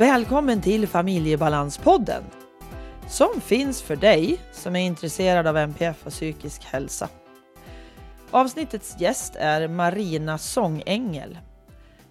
Välkommen 0.00 0.62
till 0.62 0.86
Familjebalanspodden 0.86 2.22
som 3.08 3.40
finns 3.40 3.82
för 3.82 3.96
dig 3.96 4.40
som 4.52 4.76
är 4.76 4.80
intresserad 4.80 5.46
av 5.46 5.56
NPF 5.56 6.06
och 6.06 6.12
psykisk 6.12 6.64
hälsa. 6.64 7.08
Avsnittets 8.30 9.00
gäst 9.00 9.36
är 9.36 9.68
Marina 9.68 10.38
Sångängel. 10.38 11.38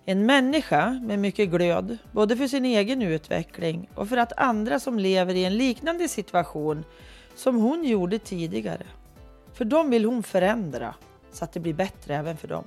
En 0.06 0.26
människa 0.26 1.00
med 1.04 1.20
mycket 1.20 1.50
glöd, 1.50 1.98
både 2.12 2.38
för 2.38 2.48
sin 2.48 2.66
egen 2.66 3.02
utveckling 3.02 3.90
och 3.96 4.10
för 4.10 4.18
att 4.18 4.40
andra 4.40 4.80
som 4.80 5.00
lever 5.00 5.36
i 5.36 5.46
en 5.46 5.58
liknande 5.58 6.08
situation 6.08 6.84
som 7.36 7.56
hon 7.56 7.84
gjorde 7.84 8.20
tidigare. 8.20 8.86
För 9.54 9.66
dem 9.66 9.90
vill 9.90 10.06
hon 10.06 10.24
förändra 10.24 10.96
så 11.32 11.44
att 11.44 11.54
det 11.54 11.60
blir 11.60 11.74
bättre 11.74 12.16
även 12.16 12.38
för 12.38 12.48
dem. 12.48 12.64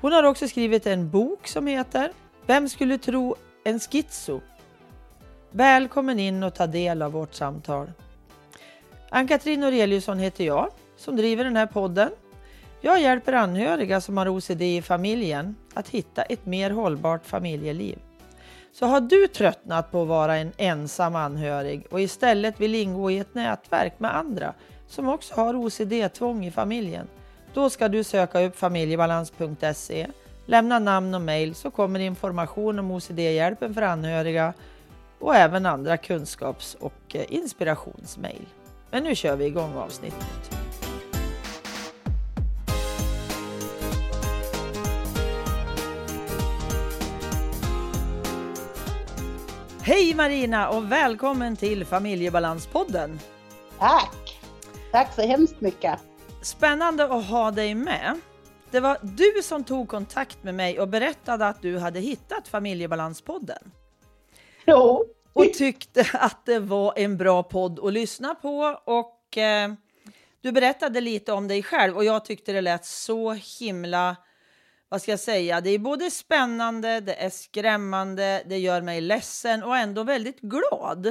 Hon 0.00 0.12
har 0.12 0.22
också 0.22 0.48
skrivit 0.48 0.86
en 0.86 1.10
bok 1.10 1.46
som 1.46 1.66
heter 1.66 2.12
Vem 2.46 2.68
skulle 2.68 2.98
tro 2.98 3.36
en 3.64 3.80
schizo? 3.80 4.40
Välkommen 5.50 6.18
in 6.18 6.42
och 6.42 6.54
ta 6.54 6.66
del 6.66 7.02
av 7.02 7.12
vårt 7.12 7.34
samtal. 7.34 7.92
Ann-Katrin 9.10 9.60
Noreliusson 9.60 10.18
heter 10.18 10.44
jag 10.44 10.70
som 10.96 11.16
driver 11.16 11.44
den 11.44 11.56
här 11.56 11.66
podden. 11.66 12.10
Jag 12.80 13.00
hjälper 13.00 13.32
anhöriga 13.32 14.00
som 14.00 14.16
har 14.16 14.28
OCD 14.28 14.62
i 14.62 14.82
familjen 14.82 15.56
att 15.74 15.88
hitta 15.88 16.22
ett 16.22 16.46
mer 16.46 16.70
hållbart 16.70 17.26
familjeliv. 17.26 17.98
Så 18.72 18.86
har 18.86 19.00
du 19.00 19.28
tröttnat 19.28 19.90
på 19.90 20.02
att 20.02 20.08
vara 20.08 20.36
en 20.36 20.52
ensam 20.56 21.16
anhörig 21.16 21.86
och 21.90 22.00
istället 22.00 22.60
vill 22.60 22.74
ingå 22.74 23.10
i 23.10 23.18
ett 23.18 23.34
nätverk 23.34 24.00
med 24.00 24.16
andra 24.16 24.54
som 24.88 25.08
också 25.08 25.34
har 25.34 25.54
OCD-tvång 25.54 26.46
i 26.46 26.50
familjen, 26.50 27.08
då 27.54 27.70
ska 27.70 27.88
du 27.88 28.04
söka 28.04 28.40
upp 28.40 28.56
familjebalans.se, 28.56 30.06
lämna 30.46 30.78
namn 30.78 31.14
och 31.14 31.20
mejl 31.20 31.54
så 31.54 31.70
kommer 31.70 32.00
information 32.00 32.78
om 32.78 32.90
OCD-hjälpen 32.90 33.74
för 33.74 33.82
anhöriga 33.82 34.54
och 35.18 35.36
även 35.36 35.66
andra 35.66 35.96
kunskaps 35.96 36.76
och 36.80 37.14
eh, 37.14 37.24
inspirationsmejl. 37.28 38.46
Men 38.90 39.02
nu 39.02 39.14
kör 39.14 39.36
vi 39.36 39.44
igång 39.44 39.74
avsnittet. 39.74 40.50
Hej 49.82 50.14
Marina 50.14 50.68
och 50.68 50.92
välkommen 50.92 51.56
till 51.56 51.84
Familjebalanspodden. 51.84 53.20
Tack! 53.78 54.40
Tack 54.92 55.14
så 55.14 55.22
hemskt 55.22 55.60
mycket. 55.60 55.98
Spännande 56.42 57.04
att 57.04 57.26
ha 57.26 57.50
dig 57.50 57.74
med. 57.74 58.20
Det 58.74 58.80
var 58.80 58.98
du 59.02 59.42
som 59.42 59.64
tog 59.64 59.88
kontakt 59.88 60.42
med 60.44 60.54
mig 60.54 60.80
och 60.80 60.88
berättade 60.88 61.46
att 61.46 61.62
du 61.62 61.78
hade 61.78 62.00
hittat 62.00 62.48
Familjebalanspodden. 62.48 63.70
Jo. 64.66 65.04
Och 65.32 65.52
tyckte 65.52 66.06
att 66.12 66.46
det 66.46 66.58
var 66.58 66.92
en 66.96 67.16
bra 67.16 67.42
podd 67.42 67.80
att 67.86 67.92
lyssna 67.92 68.34
på 68.34 68.80
och 68.84 69.38
eh, 69.38 69.72
du 70.40 70.52
berättade 70.52 71.00
lite 71.00 71.32
om 71.32 71.48
dig 71.48 71.62
själv 71.62 71.96
och 71.96 72.04
jag 72.04 72.24
tyckte 72.24 72.52
det 72.52 72.60
lät 72.60 72.84
så 72.84 73.32
himla, 73.32 74.16
vad 74.88 75.02
ska 75.02 75.10
jag 75.10 75.20
säga, 75.20 75.60
det 75.60 75.70
är 75.70 75.78
både 75.78 76.10
spännande, 76.10 77.00
det 77.00 77.14
är 77.24 77.30
skrämmande, 77.30 78.42
det 78.46 78.58
gör 78.58 78.80
mig 78.82 79.00
ledsen 79.00 79.62
och 79.62 79.76
ändå 79.76 80.02
väldigt 80.02 80.40
glad. 80.40 81.06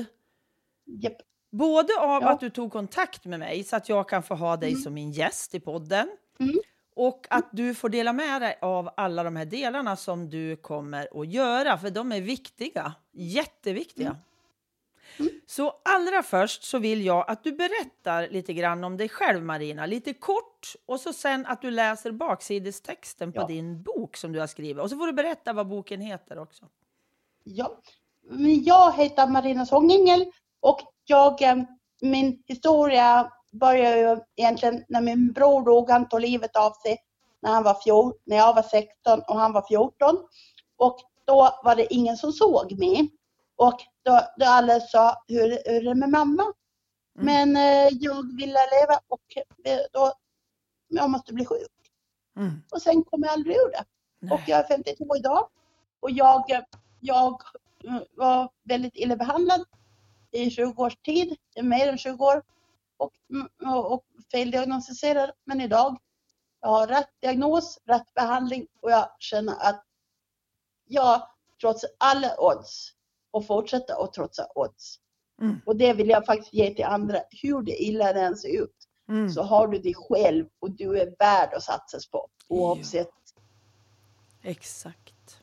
Yep. 1.04 1.18
Både 1.52 1.94
av 2.00 2.22
Ja. 2.24 2.30
att 2.30 2.40
du 2.40 2.50
tog 2.50 2.72
kontakt 2.72 3.26
med 3.26 3.40
mig 3.40 3.64
så 3.64 3.76
att 3.76 3.90
jag 3.90 4.10
kan 4.10 4.24
få 4.24 4.36
ha 4.36 4.58
dig 4.58 4.70
Mm. 4.70 4.82
som 4.82 4.94
min 4.94 5.12
gäst 5.12 5.56
i 5.56 5.60
podden 5.60 6.10
Mm. 6.40 6.56
Och 6.96 7.28
att 7.30 7.50
du 7.52 7.76
får 7.76 7.90
dela 7.90 8.14
med 8.14 8.42
dig 8.42 8.58
av 8.62 8.90
alla 8.98 9.24
de 9.24 9.36
här 9.36 9.46
delarna 9.46 9.96
som 9.96 10.30
du 10.30 10.56
kommer 10.56 11.22
att 11.22 11.28
göra, 11.28 11.78
för 11.78 11.90
de 11.90 12.12
är 12.12 12.22
viktiga, 12.22 12.94
jätteviktiga. 13.12 14.08
Mm. 15.20 15.32
Så 15.48 15.74
allra 15.86 16.24
först 16.24 16.64
så 16.64 16.80
vill 16.80 17.06
jag 17.06 17.26
att 17.30 17.44
du 17.44 17.52
berättar 17.52 18.28
lite 18.28 18.54
grann 18.54 18.84
om 18.84 18.98
dig 18.98 19.10
själv 19.10 19.44
Marina, 19.44 19.86
lite 19.86 20.14
kort 20.14 20.76
och 20.86 21.00
så 21.00 21.14
sen 21.14 21.46
att 21.46 21.62
du 21.62 21.72
läser 21.72 22.12
baksidestexten 22.12 23.34
på 23.34 23.42
Ja. 23.42 23.48
din 23.48 23.84
bok 23.84 24.18
som 24.18 24.32
du 24.32 24.40
har 24.40 24.48
skrivit 24.48 24.84
och 24.84 24.90
så 24.90 24.98
får 24.98 25.08
du 25.08 25.14
berätta 25.14 25.54
vad 25.54 25.68
boken 25.68 26.02
heter 26.02 26.38
också. 26.40 26.66
Ja. 27.44 27.78
Jag 28.66 28.94
heter 28.98 29.28
Marina 29.28 29.66
Sångängel 29.66 30.26
och 30.60 30.80
jag, 31.06 31.42
eh, 31.42 31.56
min 32.02 32.44
historia 32.48 33.32
börjar 33.54 33.98
ju 33.98 34.22
egentligen 34.36 34.86
när 34.88 35.02
min 35.02 35.34
bror 35.34 35.66
dog. 35.66 35.90
Han 35.90 36.10
tog 36.10 36.22
livet 36.22 36.56
av 36.56 36.72
sig 36.72 36.98
när, 37.42 37.52
han 37.52 37.64
var 37.64 37.74
fjol, 37.74 38.14
när 38.24 38.38
jag 38.38 38.54
var 38.54 38.62
16 38.62 39.22
och 39.28 39.40
han 39.40 39.54
var 39.54 39.62
14. 39.68 40.18
Och 40.78 41.00
då 41.26 41.60
var 41.64 41.76
det 41.76 41.94
ingen 41.94 42.18
som 42.18 42.32
såg 42.32 42.80
mig. 42.80 43.10
Och 43.56 43.82
då, 44.04 44.22
då 44.38 44.46
alla 44.46 44.80
sa, 44.80 45.24
hur, 45.28 45.50
hur 45.66 45.88
är 45.88 45.90
det 45.90 45.96
med 45.96 46.10
mamma? 46.10 46.44
Mm. 47.20 47.26
Men 47.26 47.58
eh, 47.58 47.94
jag 48.00 48.38
ville 48.38 48.60
leva 48.72 49.00
och 49.08 49.22
eh, 49.66 49.80
då, 49.92 50.14
jag 50.88 51.10
måste 51.10 51.34
bli 51.34 51.46
sjuk. 51.46 51.72
Mm. 52.38 52.64
Och 52.72 52.82
sen 52.82 53.04
kom 53.04 53.24
jag 53.24 53.32
aldrig 53.32 53.56
ur 53.56 53.72
det. 53.72 53.86
Och 54.34 54.40
Nej. 54.40 54.44
jag 54.48 54.60
är 54.60 54.68
52 54.68 55.16
idag. 55.16 55.48
Och 56.00 56.12
jag, 56.12 56.44
jag 57.00 57.42
eh, 57.84 58.02
var 58.16 58.50
väldigt 58.64 58.96
illa 58.96 59.16
behandlad 59.16 59.66
i 60.32 60.50
20 60.50 60.84
års 60.84 60.98
tid, 60.98 61.36
mer 61.62 61.88
än 61.88 61.98
20 61.98 62.26
år. 62.26 62.44
Och, 62.98 63.14
mm, 63.30 63.48
och, 63.76 63.94
och 63.94 64.06
feldiagnostiserad. 64.32 65.32
Men 65.46 65.62
idag, 65.62 65.98
jag 66.62 66.70
har 66.70 66.88
rätt 66.88 67.10
diagnos, 67.22 67.80
rätt 67.86 68.14
behandling 68.14 68.68
och 68.82 68.92
jag 68.92 69.10
känner 69.20 69.54
att 69.54 69.84
jag 70.86 71.28
trots 71.62 71.86
alla 71.98 72.40
odds 72.40 72.94
och 73.32 73.48
fortsätter 73.48 74.04
att 74.04 74.14
trotsa 74.14 74.48
odds. 74.56 75.00
Mm. 75.42 75.62
Och 75.66 75.76
det 75.76 75.94
vill 75.94 76.10
jag 76.10 76.26
faktiskt 76.26 76.54
ge 76.54 76.74
till 76.74 76.86
andra, 76.86 77.20
hur 77.42 77.62
det 77.62 77.84
illa 77.84 78.14
det 78.14 78.22
än 78.22 78.36
ser 78.36 78.64
ut. 78.64 78.76
Mm. 79.10 79.30
Så 79.30 79.44
har 79.44 79.68
du 79.68 79.80
dig 79.80 79.94
själv 79.94 80.46
och 80.60 80.72
du 80.72 81.00
är 81.00 81.16
värd 81.20 81.54
att 81.54 81.64
satsas 81.64 82.10
på 82.10 82.28
oavsett 82.48 83.10
Exakt. 84.44 85.38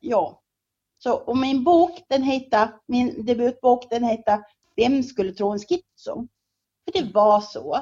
Ja. 0.00 0.42
Så, 0.98 1.14
och 1.14 1.38
min 1.38 1.64
bok, 1.64 2.02
den 2.08 2.22
heter, 2.22 2.68
min 2.86 3.26
debutbok, 3.26 3.90
den 3.90 4.04
heter 4.04 4.42
Vem 4.76 5.02
skulle 5.02 5.32
tro 5.32 5.50
en 5.52 5.58
schizo? 5.58 6.28
För 6.86 6.92
det 7.02 7.12
var 7.14 7.40
så 7.40 7.74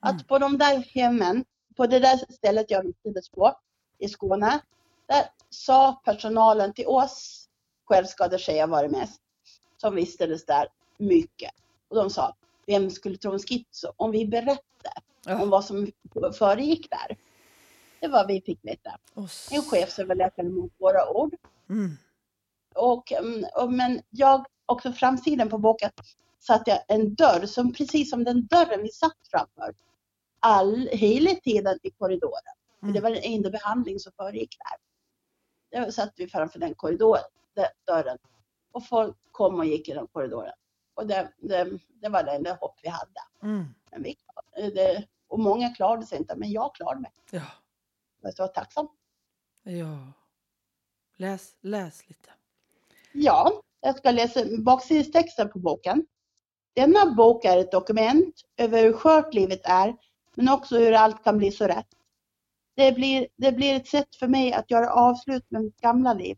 att 0.00 0.12
Mm. 0.12 0.24
på 0.24 0.38
de 0.38 0.58
där 0.58 0.76
hemmen, 0.94 1.44
på 1.76 1.86
det 1.86 1.98
där 1.98 2.32
stället 2.32 2.70
jag 2.70 2.82
vistades 2.82 3.28
på 3.28 3.54
i 3.98 4.08
Skåne, 4.08 4.60
där 5.06 5.24
sa 5.50 6.00
personalen 6.04 6.72
till 6.72 6.86
oss 6.86 7.46
självskadetjejer 7.84 8.66
var 8.66 8.82
det 8.82 8.88
mest, 8.88 9.20
som 9.76 9.94
vistades 9.94 10.44
där 10.46 10.68
mycket. 10.98 11.50
Och 11.88 11.96
de 11.96 12.10
sa, 12.10 12.36
vem 12.66 12.90
skulle 12.90 13.16
tro 13.16 13.32
en 13.32 13.38
schizo? 13.38 13.92
Om 13.96 14.10
vi 14.10 14.26
berättar 14.26 15.02
Ja. 15.26 15.42
om 15.42 15.50
vad 15.50 15.64
som 15.64 15.90
föregick 16.38 16.90
där. 16.90 17.16
Det 18.00 18.08
var 18.08 18.26
vi 18.26 18.40
fick 18.40 18.64
veta. 18.64 18.98
Och 19.14 19.28
En 19.50 19.62
chefsöverläkare 19.62 20.48
mot 20.48 20.72
våra 20.78 21.10
ord. 21.10 21.34
Mm. 21.70 21.96
Och, 22.74 23.12
mm, 23.12 23.44
och, 23.56 23.72
men 23.72 24.02
jag, 24.10 24.46
också 24.66 24.92
framsidan 24.92 25.48
på 25.48 25.58
boken, 25.58 25.90
satte 26.40 26.70
jag 26.70 26.82
en 26.88 27.14
dörr 27.14 27.46
som 27.46 27.72
precis 27.72 28.10
som 28.10 28.24
den 28.24 28.46
dörren 28.46 28.82
vi 28.82 28.88
satt 28.88 29.16
framför. 29.30 29.74
All, 30.40 30.88
hela 30.92 31.34
tiden 31.34 31.78
i 31.82 31.90
korridoren. 31.90 32.54
Mm. 32.82 32.94
det 32.94 33.00
var 33.00 33.10
den 33.10 33.22
enda 33.22 33.50
behandling 33.50 33.98
som 33.98 34.12
föregick 34.12 34.56
där. 34.58 35.84
Då 35.84 35.92
satt 35.92 36.12
vi 36.16 36.28
framför 36.28 36.58
den 36.58 36.74
korridoren, 36.74 37.22
den 37.54 37.66
dörren. 37.86 38.18
Och 38.72 38.86
folk 38.86 39.16
kom 39.32 39.58
och 39.58 39.66
gick 39.66 39.88
i 39.88 39.92
den 39.92 40.06
korridoren. 40.06 40.52
Och 40.94 41.06
det, 41.06 41.32
det, 41.38 41.78
det 41.88 42.08
var 42.08 42.22
det 42.22 42.32
enda 42.32 42.54
hopp 42.54 42.78
vi 42.82 42.88
hade. 42.88 43.20
Mm. 43.42 43.64
Men 43.90 44.02
vi, 44.02 44.16
det, 44.54 45.06
och 45.28 45.38
många 45.38 45.74
klarade 45.74 46.06
sig 46.06 46.18
inte, 46.18 46.36
men 46.36 46.50
jag 46.50 46.74
klarade 46.74 47.00
mig. 47.00 47.12
Ja. 47.30 47.46
Jag 48.20 48.34
så 48.34 48.46
tacksam. 48.46 48.88
Ja. 49.62 50.12
Läs, 51.16 51.56
läs 51.60 52.08
lite. 52.08 52.30
Ja, 53.12 53.62
jag 53.80 53.96
ska 53.96 54.10
läsa 54.10 54.40
baksidestexten 54.58 55.50
på 55.50 55.58
boken. 55.58 56.06
Denna 56.74 57.14
bok 57.14 57.44
är 57.44 57.58
ett 57.58 57.72
dokument 57.72 58.34
över 58.56 58.82
hur 58.82 58.92
skört 58.92 59.34
livet 59.34 59.60
är, 59.64 59.96
men 60.36 60.48
också 60.48 60.78
hur 60.78 60.92
allt 60.92 61.24
kan 61.24 61.38
bli 61.38 61.52
så 61.52 61.66
rätt. 61.66 61.88
Det 62.76 62.92
blir, 62.92 63.28
det 63.36 63.52
blir 63.52 63.74
ett 63.74 63.88
sätt 63.88 64.16
för 64.16 64.28
mig 64.28 64.52
att 64.52 64.70
göra 64.70 64.92
avslut 64.92 65.50
med 65.50 65.62
mitt 65.62 65.80
gamla 65.80 66.14
liv, 66.14 66.36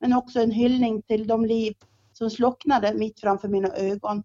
men 0.00 0.12
också 0.12 0.40
en 0.40 0.50
hyllning 0.50 1.02
till 1.02 1.26
de 1.26 1.44
liv 1.44 1.74
som 2.12 2.30
slocknade 2.30 2.94
mitt 2.94 3.20
framför 3.20 3.48
mina 3.48 3.68
ögon 3.68 4.22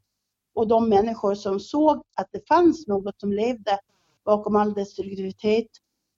och 0.54 0.68
de 0.68 0.90
människor 0.90 1.36
som 1.36 1.60
såg 1.60 2.04
att 2.16 2.28
det 2.32 2.48
fanns 2.48 2.88
något 2.88 3.20
som 3.20 3.34
levde 3.34 3.80
bakom 4.26 4.56
all 4.56 4.74
destruktivitet, 4.74 5.68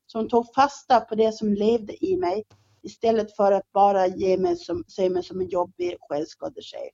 som 0.07 0.29
tog 0.29 0.53
fasta 0.55 0.99
på 1.01 1.15
det 1.15 1.31
som 1.31 1.53
levde 1.53 2.05
i 2.05 2.17
mig 2.17 2.43
istället 2.83 3.35
för 3.35 3.51
att 3.51 3.71
bara 3.71 4.07
ge 4.07 4.37
mig 4.37 4.55
som, 4.55 4.83
se 4.87 5.09
mig 5.09 5.23
som 5.23 5.41
en 5.41 5.49
jobbig 5.49 5.97
självskadetjej. 6.09 6.89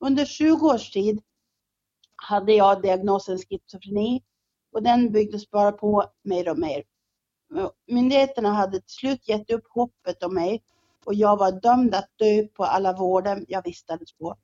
Under 0.00 0.24
20 0.24 0.66
års 0.66 0.90
tid 0.90 1.20
hade 2.22 2.52
jag 2.52 2.82
diagnosen 2.82 3.38
schizofreni 3.38 4.22
och 4.72 4.82
den 4.82 5.12
byggdes 5.12 5.50
bara 5.50 5.72
på 5.72 6.04
mer 6.22 6.50
och 6.50 6.58
mer. 6.58 6.82
Myndigheterna 7.86 8.52
hade 8.52 8.80
till 8.80 8.90
slut 8.90 9.28
gett 9.28 9.50
upp 9.50 9.64
hoppet 9.68 10.22
om 10.22 10.34
mig 10.34 10.62
och 11.04 11.14
jag 11.14 11.36
var 11.36 11.52
dömd 11.52 11.94
att 11.94 12.08
dö 12.16 12.46
på 12.46 12.64
alla 12.64 12.92
vården 12.92 13.44
jag 13.48 13.62
vistades 13.62 14.12
på. 14.12 14.36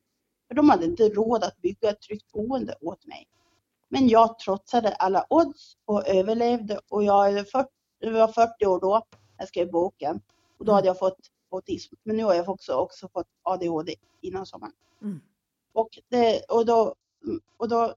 För 0.49 0.55
de 0.55 0.70
hade 0.70 0.84
inte 0.84 1.08
råd 1.08 1.44
att 1.44 1.56
bygga 1.56 1.90
ett 1.90 2.00
tryggt 2.00 2.32
boende 2.32 2.75
åt 2.81 3.06
mig. 3.06 3.28
Men 3.88 4.08
jag 4.08 4.38
trotsade 4.38 4.94
alla 4.94 5.26
odds 5.31 5.76
och 5.84 6.08
överlevde 6.08 6.81
och 6.88 7.05
jag 7.05 7.38
är 7.38 7.44
40, 7.44 7.69
jag 7.99 8.12
var 8.12 8.28
40 8.28 8.67
år 8.67 8.81
då 8.81 9.02
jag 9.38 9.49
skrev 9.49 9.70
boken. 9.70 10.20
Och 10.58 10.64
då 10.64 10.73
hade 10.73 10.87
jag 10.87 10.99
fått 10.99 11.19
autism. 11.50 11.94
Men 12.02 12.17
nu 12.17 12.25
har 12.25 12.34
jag 12.34 12.49
också, 12.49 12.73
också 12.73 13.08
fått 13.08 13.26
ADHD 13.43 13.94
innan 14.20 14.46
sommaren. 14.46 14.73
Mm. 15.02 15.20
Och, 15.73 15.88
det, 16.08 16.44
och 16.49 16.67
då, 16.67 16.94
och 17.57 17.69
då, 17.69 17.95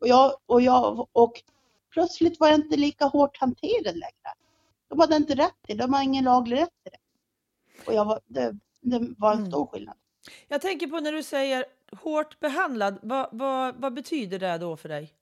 och 0.00 0.08
jag, 0.08 0.36
och 0.46 0.62
jag, 0.62 1.08
och 1.12 1.42
plötsligt 1.92 2.40
var 2.40 2.48
jag 2.48 2.56
inte 2.58 2.76
lika 2.76 3.04
hårt 3.04 3.36
hanterad 3.36 3.96
längre. 3.96 4.34
De 4.88 5.00
hade 5.00 5.16
inte 5.16 5.34
rätt 5.34 5.54
till 5.66 5.78
de 5.78 5.94
har 5.94 6.02
ingen 6.02 6.24
laglig 6.24 6.56
rätt 6.56 6.70
till 6.82 6.92
det. 6.92 6.98
Och 7.86 7.94
jag 7.94 8.04
var, 8.04 8.20
det, 8.26 8.56
det 8.80 9.14
var 9.18 9.32
en 9.32 9.38
Mm. 9.38 9.50
stor 9.50 9.66
skillnad. 9.66 9.96
Jag 10.48 10.60
tänker 10.60 10.86
på 10.86 11.00
när 11.00 11.12
du 11.12 11.22
säger 11.22 11.64
hårt 12.02 12.40
behandlad, 12.40 12.98
vad, 13.02 13.28
vad, 13.32 13.74
vad 13.76 13.94
betyder 13.94 14.38
det 14.38 14.58
då 14.58 14.76
för 14.76 14.88
dig? 14.88 15.14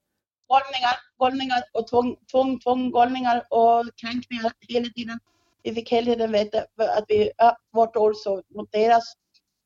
Galningar, 0.49 0.95
galningar 1.19 1.63
och 1.73 1.87
tvång, 1.87 2.15
tvång, 2.31 2.59
tvång, 2.59 2.91
galningar 2.91 3.47
och 3.49 3.85
kränkningar 3.95 4.51
hela 4.67 4.89
tiden. 4.89 5.19
Vi 5.63 5.73
fick 5.73 5.91
hela 5.91 6.05
tiden 6.05 6.31
veta 6.31 6.59
att 6.77 7.05
vi, 7.07 7.31
ja, 7.37 7.57
vårt 7.71 7.95
år 7.95 8.13
så 8.13 8.43
mot 8.47 8.71
deras. 8.71 9.13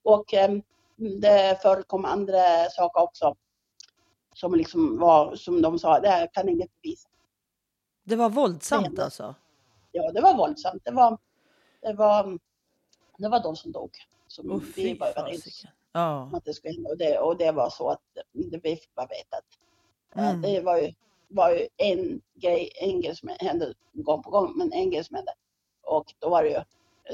Och 0.03 0.33
eh, 0.33 0.51
det 0.95 1.61
förekom 1.61 2.05
andra 2.05 2.69
saker 2.71 3.01
också. 3.01 3.35
Som 4.33 4.55
liksom 4.55 4.99
var, 4.99 5.35
som 5.35 5.61
de 5.61 5.79
sa, 5.79 5.99
det 5.99 6.09
här 6.09 6.29
kan 6.33 6.49
inget 6.49 6.81
bevisa. 6.81 7.09
Det 8.03 8.15
var 8.15 8.29
våldsamt 8.29 8.85
hände. 8.85 9.03
alltså? 9.03 9.35
Ja, 9.91 10.11
det 10.11 10.21
var 10.21 10.37
våldsamt. 10.37 10.81
Det 10.85 10.91
var, 10.91 11.17
det 11.81 11.93
var, 11.93 12.39
det 13.17 13.27
var 13.29 13.43
de 13.43 13.55
som 13.55 13.71
dog. 13.71 13.91
Som 14.27 14.51
Åh, 14.51 14.61
vi 14.75 14.93
var 14.93 15.07
överens. 15.07 15.65
Ja. 15.91 16.23
om 16.23 16.35
att 16.35 16.45
det 16.45 16.53
skulle 16.53 16.73
hända. 16.73 16.89
Och 16.89 16.97
det, 16.97 17.19
och 17.19 17.37
det 17.37 17.51
var 17.51 17.69
så 17.69 17.89
att 17.89 18.01
det, 18.13 18.59
vi 18.63 18.75
fick 18.75 18.95
bara 18.95 19.07
veta 19.07 19.37
att 19.37 19.59
Mm. 20.15 20.41
Det 20.41 20.61
var 20.61 20.77
ju, 20.77 20.93
var 21.27 21.51
ju 21.51 21.67
en 21.77 22.21
grej, 22.35 22.71
en 22.75 23.01
grej 23.01 23.15
som 23.15 23.29
hände 23.39 23.73
gång 23.93 24.23
på 24.23 24.29
gång, 24.29 24.57
men 24.57 24.73
en 24.73 24.91
grej 24.91 25.03
som 25.03 25.15
hände. 25.15 25.33
Och 25.83 26.13
då 26.19 26.29
var 26.29 26.43
det 26.43 26.49
ju 26.49 26.61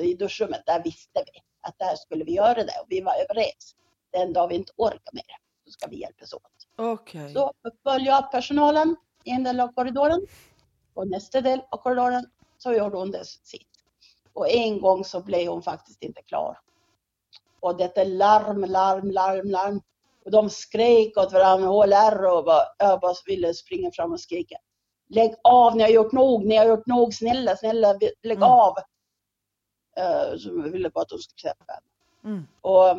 i 0.03 0.13
duschrummet, 0.13 0.65
där 0.65 0.83
visste 0.83 1.23
vi 1.33 1.41
att 1.61 1.79
där 1.79 1.95
skulle 1.95 2.23
vi 2.23 2.33
göra 2.33 2.53
det 2.53 2.79
och 2.81 2.85
vi 2.89 3.01
var 3.01 3.13
överens. 3.13 3.75
Den 4.11 4.33
dag 4.33 4.47
vi 4.47 4.55
inte 4.55 4.73
orkar 4.75 5.13
mer 5.13 5.37
så 5.65 5.71
ska 5.71 5.87
vi 5.87 6.01
hjälpas 6.01 6.33
åt. 6.33 6.58
Okej. 6.79 7.33
Så 7.33 7.51
följer 7.83 8.07
jag 8.07 8.31
personalen 8.31 8.95
i 9.23 9.31
en 9.31 9.43
del 9.43 9.59
av 9.59 9.67
korridoren 9.73 10.27
och 10.93 11.07
nästa 11.07 11.41
del 11.41 11.61
av 11.71 11.77
korridoren 11.77 12.25
så 12.57 12.73
gjorde 12.73 12.97
hon 12.97 13.11
det 13.11 13.25
sitt. 13.25 13.67
Och 14.33 14.49
en 14.49 14.81
gång 14.81 15.05
så 15.05 15.21
blev 15.23 15.47
hon 15.47 15.61
faktiskt 15.61 16.03
inte 16.03 16.21
klar. 16.21 16.59
Och 17.59 17.77
detta 17.77 18.03
larm, 18.03 18.63
larm, 18.63 19.11
larm, 19.11 19.49
larm. 19.49 19.81
Och 20.25 20.31
de 20.31 20.49
skrek 20.49 21.17
åt 21.17 21.33
varandra, 21.33 21.67
HLR 21.67 22.25
och 22.25 22.45
bara, 22.45 22.63
jag 22.77 22.99
bara 22.99 23.13
ville 23.25 23.53
springa 23.53 23.91
fram 23.91 24.11
och 24.11 24.19
skrika. 24.19 24.57
Lägg 25.09 25.35
av, 25.43 25.75
ni 25.75 25.83
har 25.83 25.89
gjort 25.89 26.11
nog, 26.11 26.45
ni 26.45 26.55
har 26.55 26.65
gjort 26.65 26.85
nog, 26.85 27.13
snälla, 27.13 27.55
snälla, 27.55 27.93
lägg 28.23 28.37
Mm. 28.37 28.49
av. 28.49 28.73
Uh, 29.99 30.37
så 30.37 30.49
jag 30.49 30.71
ville 30.71 30.89
bara 30.89 31.01
att 31.01 31.09
de 31.09 31.19
skulle 31.19 31.39
släppa 31.39 31.73
henne. 31.73 32.35
Mm. 32.35 32.47
Och, 32.61 32.89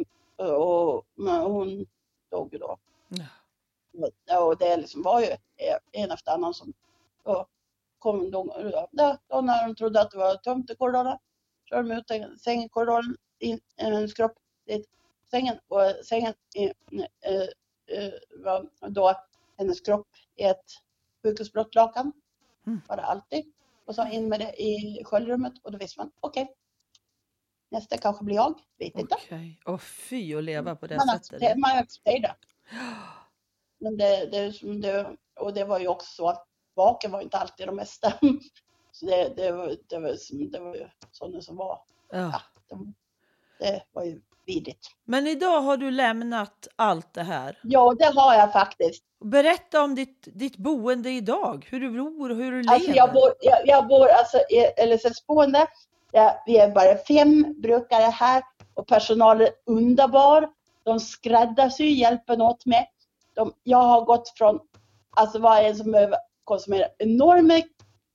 och, 0.97 1.05
men 1.15 1.41
hon 1.41 1.87
dog 2.31 2.53
ju 2.53 2.59
då. 2.59 2.77
Ja. 3.09 3.25
Och 4.40 4.58
det 4.58 4.76
liksom 4.76 5.02
var 5.02 5.20
ju 5.20 5.26
en 5.92 6.10
efter 6.10 6.32
annan 6.32 6.54
som 6.54 6.72
och 7.22 7.48
kom 7.98 8.31
de, 8.31 8.46
då 9.28 9.40
när 9.40 9.66
de 9.66 9.75
trodde 9.75 10.00
att 10.00 10.10
det 10.10 10.19
var 10.19 10.34
tomt 10.34 10.70
i 10.70 10.75
korridoren 10.75 11.19
körde 11.70 11.88
de 11.88 11.94
ut 11.94 12.10
en 12.10 12.38
säng 12.38 12.62
i 12.62 12.69
korridoren, 12.69 13.16
in, 13.38 13.60
en 13.76 14.08
skropp 14.08 14.38
dit 14.66 14.88
sängen 15.31 15.58
och 15.69 16.04
sängen 16.04 16.34
i, 16.54 16.64
eh, 16.64 18.12
var 18.31 18.69
då 18.88 19.14
hennes 19.58 19.81
kropp 19.81 20.08
i 20.36 20.43
ett 20.43 20.64
sjukhusblått 21.22 21.75
lakan. 21.75 22.12
Mm. 22.66 22.81
Det 22.88 23.02
alltid. 23.02 23.52
Och 23.84 23.94
så 23.94 24.06
in 24.06 24.28
med 24.28 24.40
det 24.40 24.62
i 24.62 25.02
sköljrummet 25.04 25.52
och 25.62 25.72
då 25.72 25.78
visste 25.78 26.00
man 26.00 26.10
okej. 26.20 26.54
nästa 27.70 27.96
kanske 27.96 28.25
blir 28.25 28.36
jag, 28.36 28.60
vet 28.78 28.98
inte. 28.98 29.14
Okej. 29.14 29.60
Åh 29.66 29.78
fy 29.78 30.34
att 30.34 30.44
leva 30.44 30.76
på 30.76 30.86
det 30.86 30.96
Man 30.96 31.20
sättet. 31.20 31.58
man 31.58 31.78
accepterar 31.78 32.20
det. 32.20 32.34
Men 33.81 33.97
det, 33.97 34.27
det, 34.27 34.53
det, 34.81 35.06
och 35.41 35.55
det 35.55 35.65
var 35.65 35.79
ju 35.79 35.88
också 35.88 36.06
så 36.15 36.29
att 36.29 36.47
baken 36.77 37.11
var 37.11 37.21
inte 37.21 37.37
alltid 37.38 37.67
de 37.67 37.77
mesta. 37.77 38.12
Så 38.93 39.06
det, 39.06 39.32
det, 39.37 39.53
var, 39.53 39.77
det, 39.88 39.99
var, 39.99 40.17
det 40.53 40.59
var 40.61 40.75
ju 40.75 40.87
sådana 41.12 41.41
som 41.43 41.56
var. 41.56 41.79
Ja. 42.11 42.43
De, 42.69 42.94
det 43.59 43.82
var 43.93 44.05
ju 44.05 44.21
vidrigt. 44.47 44.87
Men 45.05 45.27
idag 45.27 45.61
har 45.61 45.77
du 45.77 45.91
lämnat 45.91 46.69
allt 46.77 47.15
det 47.15 47.23
här. 47.23 47.59
Ja, 47.62 47.94
det 47.99 48.12
har 48.21 48.35
jag 48.35 48.53
faktiskt. 48.53 49.05
Berätta 49.25 49.82
om 49.82 49.94
ditt, 49.94 50.29
ditt 50.32 50.56
boende 50.56 51.11
idag, 51.11 51.69
hur 51.71 51.81
du 51.81 51.91
bor 51.91 52.31
och 52.31 52.37
hur 52.37 52.53
du 52.53 52.59
Alltså 52.59 52.87
lever. 52.87 52.97
jag 52.97 53.12
bor, 53.12 53.32
jag, 53.41 53.59
jag 53.65 53.88
bor 53.88 54.09
alltså 54.09 54.38
i 54.38 54.87
LSS-boende. 54.87 55.67
Ja, 56.12 56.43
vi 56.47 56.56
är 56.56 56.71
bara 56.71 56.97
fem 56.97 57.55
brukare 57.59 58.03
här 58.11 58.43
och 58.75 58.87
personalen 58.87 59.47
är 59.47 59.53
underbar. 59.67 60.49
De 60.82 61.00
skräddarsyr 61.00 61.85
hjälpen 61.85 62.43
åt 62.43 62.67
mig. 62.67 62.91
De, 63.35 63.53
jag 63.62 63.79
har 63.79 64.05
gått 64.05 64.29
från, 64.38 64.61
alltså 65.11 65.38
var 65.38 65.62
en 65.62 65.77
som 65.77 65.93
behöver 65.93 66.17
konsumera 66.44 66.87
enorma 66.99 67.62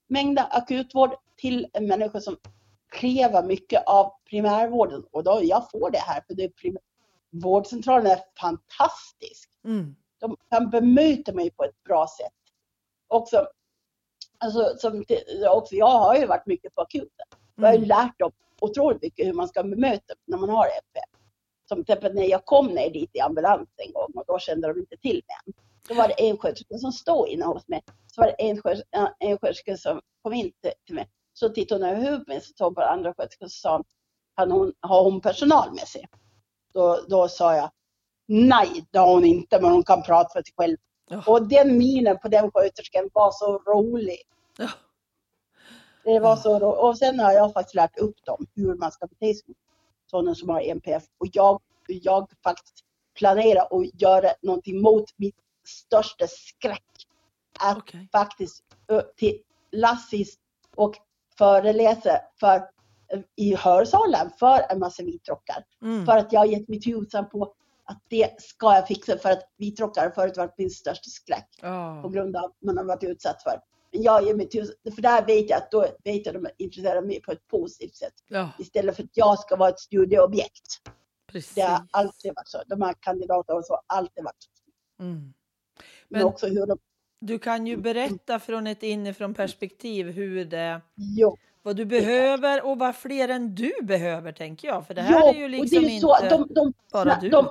mängder 0.07 0.45
akutvård 0.51 1.15
till 1.37 1.67
en 1.73 1.87
människa 1.87 2.21
som 2.21 2.37
kräver 2.91 3.43
mycket 3.43 3.83
av 3.87 4.11
primärvården. 4.29 5.05
Och 5.11 5.23
då, 5.23 5.39
jag 5.43 5.71
får 5.71 5.91
det 5.91 5.97
här 5.99 6.21
för 6.27 6.33
det 6.33 6.43
är 6.43 6.49
prim- 6.49 6.77
vårdcentralen 7.31 8.11
är 8.11 8.19
fantastisk 8.39 9.49
Mm. 9.65 9.95
de 10.19 10.37
kan 10.49 10.69
bemöta 10.69 11.33
mig 11.33 11.51
på 11.51 11.63
ett 11.63 11.83
bra 11.83 12.07
sätt. 12.19 12.33
Också, 13.07 13.47
alltså, 14.37 14.73
som, 14.77 15.03
också, 15.49 15.75
jag 15.75 15.87
har 15.99 16.15
ju 16.15 16.25
varit 16.25 16.45
mycket 16.45 16.75
på 16.75 16.81
akuten. 16.81 17.25
Jag 17.55 17.63
har 17.65 17.71
ju 17.71 17.77
Mm. 17.77 17.87
lärt 17.87 18.19
dem 18.19 18.31
otroligt 18.59 19.01
mycket 19.01 19.27
hur 19.27 19.33
man 19.33 19.47
ska 19.47 19.63
bemöta 19.63 20.13
när 20.25 20.37
man 20.37 20.49
har 20.49 20.65
FP. 20.65 20.99
Som 21.65 21.85
till 21.85 21.93
exempel 21.93 22.13
när 22.15 22.23
jag 22.23 22.45
kom 22.45 22.67
ner 22.67 22.89
dit 22.89 23.09
i 23.13 23.19
ambulans 23.19 23.69
en 23.77 23.93
gång 23.93 24.11
och 24.15 24.23
då 24.27 24.39
kände 24.39 24.67
de 24.67 24.79
inte 24.79 24.97
till 24.97 25.15
mig 25.27 25.37
än. 25.45 25.53
Då 25.87 25.93
var 25.95 26.07
det 26.07 26.29
en 26.29 26.37
sköterska 26.37 26.77
som 26.77 26.91
stod 26.91 27.27
inne 27.27 27.45
hos 27.45 27.67
mig. 27.67 27.83
Så 28.07 28.21
var 28.21 28.27
det 28.27 28.33
en 28.33 28.61
sköterska, 28.61 29.13
en 29.19 29.37
sköterska 29.37 29.77
som 29.77 30.01
kom 30.21 30.33
in 30.33 30.51
till, 30.85 30.95
mig. 30.95 31.09
Så 31.33 31.49
tittade 31.49 31.85
hon 31.85 31.91
över 31.95 32.01
huvudet 32.05 32.27
mig, 32.27 32.41
så 32.41 32.53
tog 32.53 32.65
hon 32.67 32.75
på 32.75 32.81
andra 32.81 33.13
sköterskan 33.13 33.45
och 33.45 33.51
sa 33.51 33.83
"Har 34.35 34.47
hon, 34.47 34.73
har 34.79 35.03
hon 35.03 35.21
personal 35.21 35.71
med 35.71 35.87
sig? 35.87 36.07
Då, 36.73 36.99
då 37.07 37.27
sa 37.27 37.55
jag, 37.55 37.71
nej 38.27 38.85
det 38.91 38.97
har 38.97 39.13
hon 39.13 39.25
inte 39.25 39.61
men 39.61 39.71
hon 39.71 39.83
kan 39.83 40.03
prata 40.03 40.29
för 40.33 40.43
sig 40.43 40.53
själv. 40.57 40.77
Ja. 41.09 41.23
Och 41.27 41.47
den 41.47 41.77
minen 41.77 42.17
på 42.19 42.27
den 42.27 42.51
sköterskan 42.51 43.09
var 43.13 43.31
så 43.31 43.57
rolig. 43.57 44.21
Ja. 44.57 44.69
Det 46.03 46.19
var 46.19 46.35
så 46.35 46.59
ro- 46.59 46.87
Och 46.87 46.97
sen 46.97 47.19
har 47.19 47.31
jag 47.31 47.53
faktiskt 47.53 47.75
lärt 47.75 47.97
upp 47.97 48.25
dem 48.25 48.45
hur 48.55 48.75
man 48.75 48.91
ska 48.91 49.07
bete 49.07 49.33
sig 49.33 49.43
mot 49.47 49.57
sådana 50.05 50.35
som 50.35 50.49
har 50.49 50.61
NPF. 50.61 51.03
Och 51.17 51.27
jag, 51.33 51.61
jag 51.87 52.29
faktiskt 52.43 52.85
planerar 53.19 53.61
att 53.61 54.01
göra 54.01 54.29
någonting 54.41 54.81
mot 54.81 55.05
mitt 55.17 55.35
största 55.67 56.27
skräck. 56.27 56.83
Att 57.59 57.77
Okej. 57.77 58.09
faktiskt 58.11 58.63
till 59.15 59.41
Lassis 59.71 60.35
och 60.75 60.95
föreläsa 61.37 62.19
för, 62.39 62.69
i 63.35 63.55
hörsalen 63.55 64.29
för 64.39 64.71
en 64.71 64.79
massa 64.79 65.03
vitrockar. 65.03 65.63
Mm. 65.81 66.05
För 66.05 66.17
att 66.17 66.33
jag 66.33 66.39
har 66.39 66.45
gett 66.45 66.67
mitt 66.67 66.87
huvud 66.87 67.11
på 67.31 67.53
att 67.85 68.01
det 68.09 68.41
ska 68.41 68.75
jag 68.75 68.87
fixa 68.87 69.17
för 69.17 69.29
att 69.29 69.43
vitrockar 69.57 70.03
har 70.03 70.09
förut 70.11 70.37
varit 70.37 70.57
min 70.57 70.69
största 70.69 71.09
skräck 71.09 71.49
på 71.61 71.67
Ja. 71.67 72.09
grund 72.13 72.35
av 72.35 72.43
att 72.43 72.55
man 72.61 72.77
har 72.77 72.85
varit 72.85 73.03
utsatt 73.03 73.43
för. 73.43 73.59
Men 73.95 74.03
jag 74.03 74.23
ger 74.25 74.33
mitt 74.35 74.55
huvud, 74.55 74.69
för 74.95 75.01
där 75.01 75.25
vet 75.25 75.49
jag 75.49 75.57
att 75.57 75.71
då 75.71 75.81
vet 76.03 76.25
jag 76.25 76.35
att 76.35 76.43
de 76.43 76.45
är 76.45 76.51
intresserade 76.57 76.97
av 76.99 77.05
mig 77.05 77.21
på 77.21 77.31
ett 77.31 77.47
positivt 77.47 77.95
sätt. 77.95 78.13
ja, 78.27 78.49
Istället 78.59 78.95
för 78.95 79.03
att 79.03 79.09
jag 79.17 79.39
ska 79.39 79.55
vara 79.55 79.69
ett 79.69 79.79
studieobjekt. 79.79 80.81
precis. 81.31 81.55
Det 81.55 81.61
har 81.61 81.87
alltid 81.91 82.31
varit 82.35 82.47
så. 82.47 82.61
De 82.67 82.81
här 82.81 82.95
kandidaterna 82.99 83.61
har 83.69 83.79
alltid 83.87 84.23
varit 84.23 84.43
så. 84.43 85.03
Mm. 85.03 85.15
Men, 85.19 85.33
Men- 86.09 86.23
också 86.23 86.47
hur 86.47 86.65
de, 86.65 86.77
Du 87.19 87.39
kan 87.39 87.67
ju 87.67 87.77
berätta 87.77 88.39
från 88.39 88.67
ett 88.67 88.83
inifrån 88.83 89.33
perspektiv 89.33 90.11
hur 90.11 90.45
det, 90.45 90.81
jo, 90.95 91.37
vad 91.61 91.75
du 91.75 91.85
behöver 91.85 92.65
och 92.65 92.79
vad 92.79 92.95
fler 92.95 93.27
än 93.29 93.55
du 93.55 93.73
behöver 93.83 94.31
tänker 94.31 94.67
jag. 94.67 94.87
För 94.87 94.93
det 94.93 95.01
här 95.01 95.21
jo, 95.21 95.27
är 95.27 95.33
ju 95.33 95.47
liksom 95.47 95.77
är 95.77 95.81
ju 95.81 95.89
inte... 95.89 96.01
så, 96.01 96.17
de, 96.29 96.47
de, 96.53 96.73
bara 96.91 97.17
du. 97.21 97.29
de, 97.29 97.49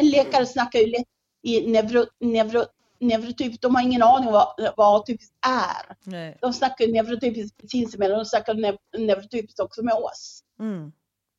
en 0.00 0.10
läkare 0.10 0.46
snackar 0.46 0.78
ju 0.78 0.86
lätt 0.86 1.06
i 1.42 1.70
neuro, 1.70 2.04
neuro, 2.20 2.64
neurotyp. 2.98 3.60
De 3.60 3.74
har 3.74 3.82
ingen 3.82 4.02
aning 4.02 4.32
vad, 4.32 4.72
vad 4.76 5.00
atypiskt 5.00 5.34
är. 5.46 5.96
Nej. 6.04 6.38
De 6.40 6.52
snackar 6.52 6.86
neurotypiskt 6.88 7.70
sinsemellan, 7.70 8.18
de 8.18 8.24
snackar 8.24 8.54
neu- 8.54 8.78
neurotypiskt 8.98 9.60
också 9.60 9.82
med 9.82 9.94
oss. 9.94 10.44
Mm. 10.58 10.92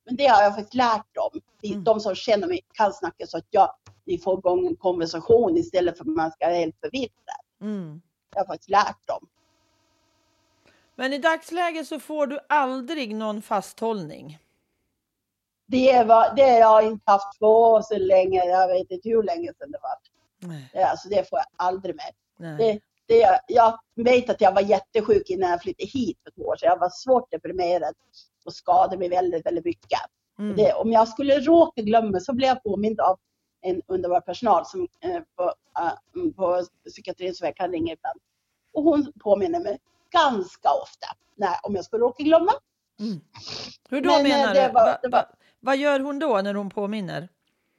Men 0.05 0.15
det 0.15 0.27
har 0.27 0.43
jag 0.43 0.55
faktiskt 0.55 0.73
lärt 0.73 1.15
dem. 1.15 1.29
De, 1.61 1.67
Mm. 1.67 1.83
de 1.83 1.99
som 1.99 2.15
känner 2.15 2.47
mig 2.47 2.61
kan 2.73 2.93
snacka 2.93 3.27
så 3.27 3.37
att 3.37 3.45
jag, 3.49 3.73
vi 4.05 4.17
får 4.17 4.39
igång 4.39 4.67
en 4.67 4.75
konversation 4.75 5.57
istället 5.57 5.97
för 5.97 6.03
att 6.03 6.07
man 6.15 6.31
ska 6.31 6.45
vara 6.45 6.55
helt 6.57 6.79
förvirrad. 6.79 7.11
Mm. 7.61 8.01
Jag 8.35 8.41
har 8.41 8.45
faktiskt 8.47 8.69
lärt 8.69 9.07
dem. 9.07 9.27
Men 10.95 11.13
i 11.13 11.17
dagsläget 11.17 11.87
så 11.87 11.99
får 11.99 12.27
du 12.27 12.39
aldrig 12.49 13.15
någon 13.15 13.41
fasthållning. 13.41 14.39
Det, 15.67 16.03
var, 16.03 16.35
det 16.35 16.61
har 16.61 16.81
jag 16.81 16.91
inte 16.91 17.11
haft 17.11 17.39
på 17.39 17.81
så 17.83 17.97
länge, 17.97 18.43
jag 18.45 18.67
vet 18.67 18.91
inte 18.91 19.09
hur 19.09 19.23
länge 19.23 19.53
sedan 19.59 19.71
det 19.71 19.79
var. 19.81 19.91
Nej. 20.39 20.69
Det, 20.73 20.83
alltså 20.83 21.09
det 21.09 21.29
får 21.29 21.39
jag 21.39 21.45
aldrig 21.55 21.95
mer. 21.95 22.57
Det, 22.57 22.79
det, 23.07 23.39
jag 23.47 23.79
vet 23.95 24.29
att 24.29 24.41
jag 24.41 24.53
var 24.53 24.61
jättesjuk 24.61 25.29
innan 25.29 25.49
jag 25.49 25.61
flyttade 25.61 25.89
hit 25.89 26.17
för 26.23 26.31
två 26.31 26.41
år 26.41 26.55
sedan. 26.55 26.69
Jag 26.69 26.79
var 26.79 26.89
svårt 26.89 27.31
deprimerad 27.31 27.93
och 28.45 28.53
skadade 28.53 28.97
mig 28.97 29.09
väldigt, 29.09 29.45
väldigt 29.45 29.65
mycket. 29.65 29.99
Mm. 30.39 30.55
Det, 30.55 30.73
om 30.73 30.91
jag 30.91 31.07
skulle 31.07 31.39
råka 31.39 31.81
glömma 31.81 32.19
så 32.19 32.33
blev 32.33 32.47
jag 32.47 32.63
påmind 32.63 32.99
av 32.99 33.19
en 33.61 33.81
underbar 33.87 34.21
personal 34.21 34.65
som, 34.65 34.87
eh, 35.01 35.21
på, 35.35 35.43
uh, 35.43 36.31
på 36.35 36.65
psykiatrin 36.89 37.35
som 37.35 37.45
jag 37.45 37.55
kan 37.55 37.71
ringa 37.71 37.93
ibland. 37.93 38.19
Och 38.73 38.83
hon 38.83 39.13
påminner 39.19 39.59
mig 39.59 39.79
ganska 40.11 40.69
ofta 40.83 41.07
när, 41.35 41.55
om 41.63 41.75
jag 41.75 41.85
skulle 41.85 42.03
råka 42.03 42.23
glömma. 42.23 42.51
Mm. 42.99 43.19
Hur 43.89 44.01
då 44.01 44.09
Men, 44.09 44.25
eh, 44.25 44.37
menar 44.37 44.53
du? 44.53 44.73
var- 44.73 44.85
Va, 44.85 44.97
va, 45.11 45.25
vad 45.59 45.77
gör 45.77 45.99
hon 45.99 46.19
då 46.19 46.41
när 46.41 46.53
hon 46.53 46.69
påminner? 46.69 47.29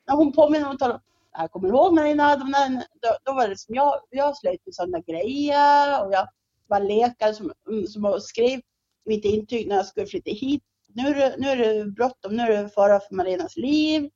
När 0.07 0.15
hon 0.17 0.33
påminner 0.33 0.73
och 0.73 0.79
talar 0.79 1.01
jag 1.33 1.51
kommer 1.51 1.69
ihåg 1.69 1.97
de 1.97 2.17
där, 2.17 2.85
då, 3.01 3.17
då 3.25 3.33
var 3.33 3.49
det 3.49 3.59
som 3.59 3.75
jag, 3.75 4.01
jag 4.11 4.37
slet 4.37 4.67
med 4.67 4.75
sådana 4.75 5.01
grejer 5.01 6.05
och 6.05 6.13
jag 6.13 6.29
var 6.67 6.81
läkare 6.81 7.35
som, 7.35 7.53
mm, 7.69 7.87
som 7.87 8.21
skrev 8.21 8.61
mitt 9.05 9.25
intyg 9.25 9.69
när 9.69 9.77
jag 9.77 9.87
skulle 9.87 10.07
flytta 10.07 10.31
hit. 10.31 10.63
Nu 10.95 11.09
är 11.09 11.15
det, 11.15 11.37
nu 11.39 11.49
är 11.49 11.57
det 11.57 11.85
bråttom, 11.85 12.37
nu 12.37 12.43
är 12.43 12.63
det 12.63 12.69
fara 12.69 13.01
för 13.01 13.15
Marinas 13.15 13.57
liv. 13.57 14.11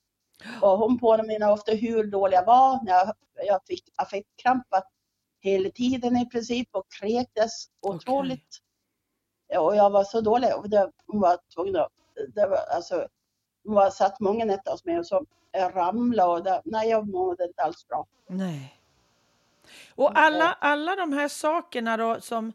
Och 0.60 0.78
hon 0.78 0.98
påminner 0.98 1.52
ofta 1.52 1.72
hur 1.72 2.04
dålig 2.04 2.36
jag 2.36 2.46
var 2.46 2.84
när 2.84 2.92
jag, 2.92 3.14
jag 3.46 3.60
fick 3.66 3.84
affektkrampa 3.96 4.82
hela 5.40 5.70
tiden 5.70 6.16
i 6.16 6.28
princip 6.28 6.68
och 6.72 6.84
kräktes 7.00 7.66
otroligt. 7.86 8.58
Ja, 9.48 9.60
Och 9.60 9.76
jag 9.76 9.90
var 9.90 10.04
så 10.04 10.20
dålig 10.20 10.56
och 10.56 10.70
det, 10.70 10.90
hon 11.06 11.20
var 11.20 11.38
tvungen 11.54 11.76
att, 11.76 11.92
det 12.34 12.46
var, 12.46 12.56
alltså, 12.56 13.08
var 13.62 13.90
satt 13.90 14.20
många 14.20 14.44
nätter 14.44 14.70
hos 14.70 14.84
mig 14.84 14.98
och 14.98 15.06
så 15.06 15.24
jag 15.52 15.76
ramlade 15.76 16.30
och 16.32 16.42
det, 16.44 16.60
nej 16.64 16.88
jag 16.88 17.08
mådde 17.08 17.44
inte 17.44 17.62
alls 17.62 17.88
bra. 17.88 18.06
Nej. 18.28 18.78
Och 19.94 20.18
alla, 20.18 20.56
alla 20.60 20.96
de 20.96 21.12
här 21.12 21.28
sakerna 21.28 21.96
då 21.96 22.20
som 22.20 22.52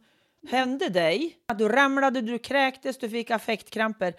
hände 0.50 0.90
dig, 0.90 1.38
att 1.46 1.58
du 1.58 1.70
ramlade, 1.70 2.22
du 2.22 2.40
kräktes, 2.40 2.98
du 2.98 3.10
fick 3.10 3.32
affektkramper. 3.32 4.14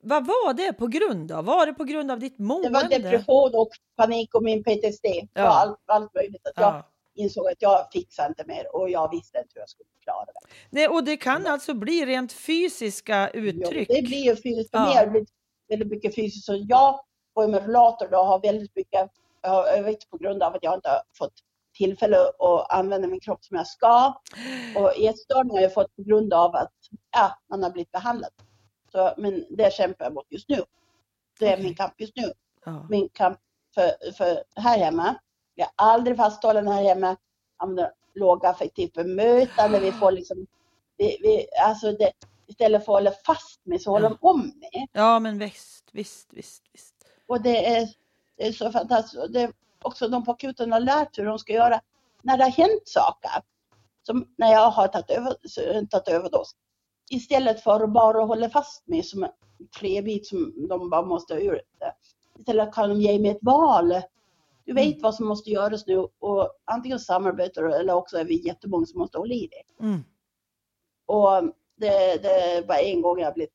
Vad 0.00 0.26
var 0.26 0.54
det 0.54 0.72
på 0.72 0.86
grund 0.86 1.32
av? 1.32 1.44
Var 1.44 1.66
det 1.66 1.72
på 1.74 1.84
grund 1.84 2.10
av 2.10 2.18
ditt 2.18 2.36
Det 2.36 2.42
mående? 2.42 2.70
var 2.70 2.88
depression 2.88 3.50
och 3.54 3.68
panik 3.96 4.34
och 4.34 4.42
min 4.42 4.64
PTSD. 4.64 5.02
Det 5.02 5.28
Ja. 5.34 5.42
allt, 5.46 5.78
allt 5.86 6.14
möjligt. 6.14 6.46
Att 6.46 6.52
jag 6.56 6.74
Ja. 6.74 6.82
insåg 7.14 7.46
att 7.48 7.62
jag 7.62 7.86
fixar 7.92 8.28
inte 8.28 8.44
mer 8.46 8.76
och 8.76 8.90
jag 8.90 9.10
visste 9.10 9.38
inte 9.38 9.50
hur 9.54 9.60
jag 9.60 9.68
skulle 9.68 9.88
klara 10.04 10.24
det. 10.24 10.32
Nej, 10.70 10.88
och 10.88 11.04
det 11.04 11.16
kan 11.16 11.46
alltså 11.46 11.74
bli 11.74 12.06
rent 12.06 12.32
fysiska 12.32 13.28
uttryck. 13.30 13.88
Jo, 13.90 13.96
det 13.96 14.02
blir 14.02 14.24
ju 14.24 14.36
fysiskt 14.36 14.70
Ja. 14.72 15.04
det 15.04 15.26
väldigt 15.72 15.90
mycket 15.90 16.14
fysiskt. 16.14 16.46
Så 16.46 16.64
jag 16.68 17.00
går 17.34 17.48
med 17.48 17.66
rullator 17.66 18.14
och 18.14 18.26
har 18.26 18.40
väldigt 18.40 18.76
mycket 18.76 19.10
jag 19.42 19.82
vet 19.82 20.10
på 20.10 20.16
grund 20.16 20.42
av 20.42 20.54
att 20.54 20.62
jag 20.62 20.74
inte 20.74 20.88
har 20.88 21.02
fått 21.18 21.32
tillfälle 21.76 22.16
att 22.18 22.70
använda 22.70 23.08
min 23.08 23.20
kropp 23.20 23.44
som 23.44 23.56
jag 23.56 23.66
ska. 23.66 24.14
Och 24.76 24.96
ätstörningar 24.96 25.54
har 25.54 25.62
jag 25.62 25.74
fått 25.74 25.96
på 25.96 26.02
grund 26.02 26.34
av 26.34 26.54
att 26.54 26.72
ja, 27.10 27.38
man 27.50 27.62
har 27.62 27.70
blivit 27.70 27.92
behandlad. 27.92 28.30
Så, 28.92 29.14
men 29.16 29.44
det 29.50 29.72
kämpar 29.72 30.04
jag 30.04 30.14
mot 30.14 30.26
just 30.30 30.48
nu. 30.48 30.62
Det 31.38 31.48
är 31.48 31.52
Okej. 31.52 31.64
min 31.64 31.74
kamp 31.74 31.94
just 31.98 32.16
nu. 32.16 32.32
Ja. 32.64 32.86
Min 32.90 33.08
kamp 33.08 33.38
för, 33.74 34.12
för 34.12 34.44
här 34.56 34.78
hemma. 34.78 35.14
Jag 35.54 35.66
är 35.66 35.72
aldrig 35.76 36.16
fasthållen 36.16 36.68
här 36.68 36.82
hemma. 36.82 37.16
Använder 37.56 37.92
lågaffektivt 38.14 38.94
bemötande. 38.94 39.80
Vi 39.80 39.92
får 39.92 40.12
liksom, 40.12 40.46
vi, 40.96 41.18
vi, 41.22 41.46
alltså 41.66 41.92
det, 41.92 42.12
istället 42.52 42.84
för 42.84 42.92
att 42.92 42.96
hålla 42.96 43.12
fast 43.26 43.66
mig 43.66 43.78
så 43.78 43.90
håller 43.90 44.08
de 44.08 44.18
om 44.20 44.40
mig. 44.40 44.88
ja, 44.92 45.18
men 45.18 45.38
visst, 45.38 45.88
visst, 45.92 46.32
visst, 46.32 46.62
visst. 46.72 46.94
Och 47.26 47.42
det 47.42 47.76
är, 47.76 47.88
det 48.36 48.46
är 48.46 48.52
så 48.52 48.72
fantastiskt. 48.72 49.32
Det 49.32 49.40
är 49.40 49.52
också 49.82 50.08
de 50.08 50.24
på 50.24 50.30
akuten 50.30 50.72
har 50.72 50.80
lärt 50.80 51.18
hur 51.18 51.24
de 51.24 51.38
ska 51.38 51.52
göra 51.52 51.80
när 52.22 52.38
det 52.38 52.44
har 52.44 52.50
hänt 52.50 52.82
saker. 52.84 53.30
Som 54.02 54.34
när 54.38 54.52
jag 54.52 54.70
har 54.70 54.88
tagit, 54.88 55.10
över, 55.10 55.86
tagit 55.86 56.08
överdos. 56.08 56.56
Istället 57.10 57.62
för 57.62 57.84
att 57.84 57.92
bara 57.92 58.24
hålla 58.24 58.50
fast 58.50 58.86
mig 58.86 59.02
som 59.02 59.22
en 59.22 59.30
träbit 59.80 60.26
som 60.26 60.68
de 60.68 60.90
bara 60.90 61.02
måste 61.02 61.34
ha 61.34 61.40
ur. 61.40 61.60
Istället 62.38 62.74
kan 62.74 62.88
de 62.88 63.00
ge 63.00 63.18
mig 63.18 63.30
ett 63.30 63.42
val. 63.42 63.94
Du 64.64 64.72
vet 64.72 65.02
vad 65.02 65.14
som 65.14 65.26
måste 65.26 65.50
göras 65.50 65.86
nu 65.86 65.96
och 66.18 66.50
antingen 66.64 66.98
samarbetar 66.98 67.62
du 67.62 67.74
eller 67.74 67.94
också 67.94 68.18
är 68.18 68.24
vi 68.24 68.46
jättemånga 68.46 68.86
som 68.86 68.98
måste 68.98 69.18
hålla 69.18 69.34
i 69.34 69.48
det. 69.50 69.84
Mm. 69.84 70.04
Och 71.06 71.54
det, 71.82 72.22
det 72.22 72.64
var 72.68 72.76
en 72.76 73.02
gång 73.02 73.20
jag 73.20 73.34
blivit, 73.34 73.52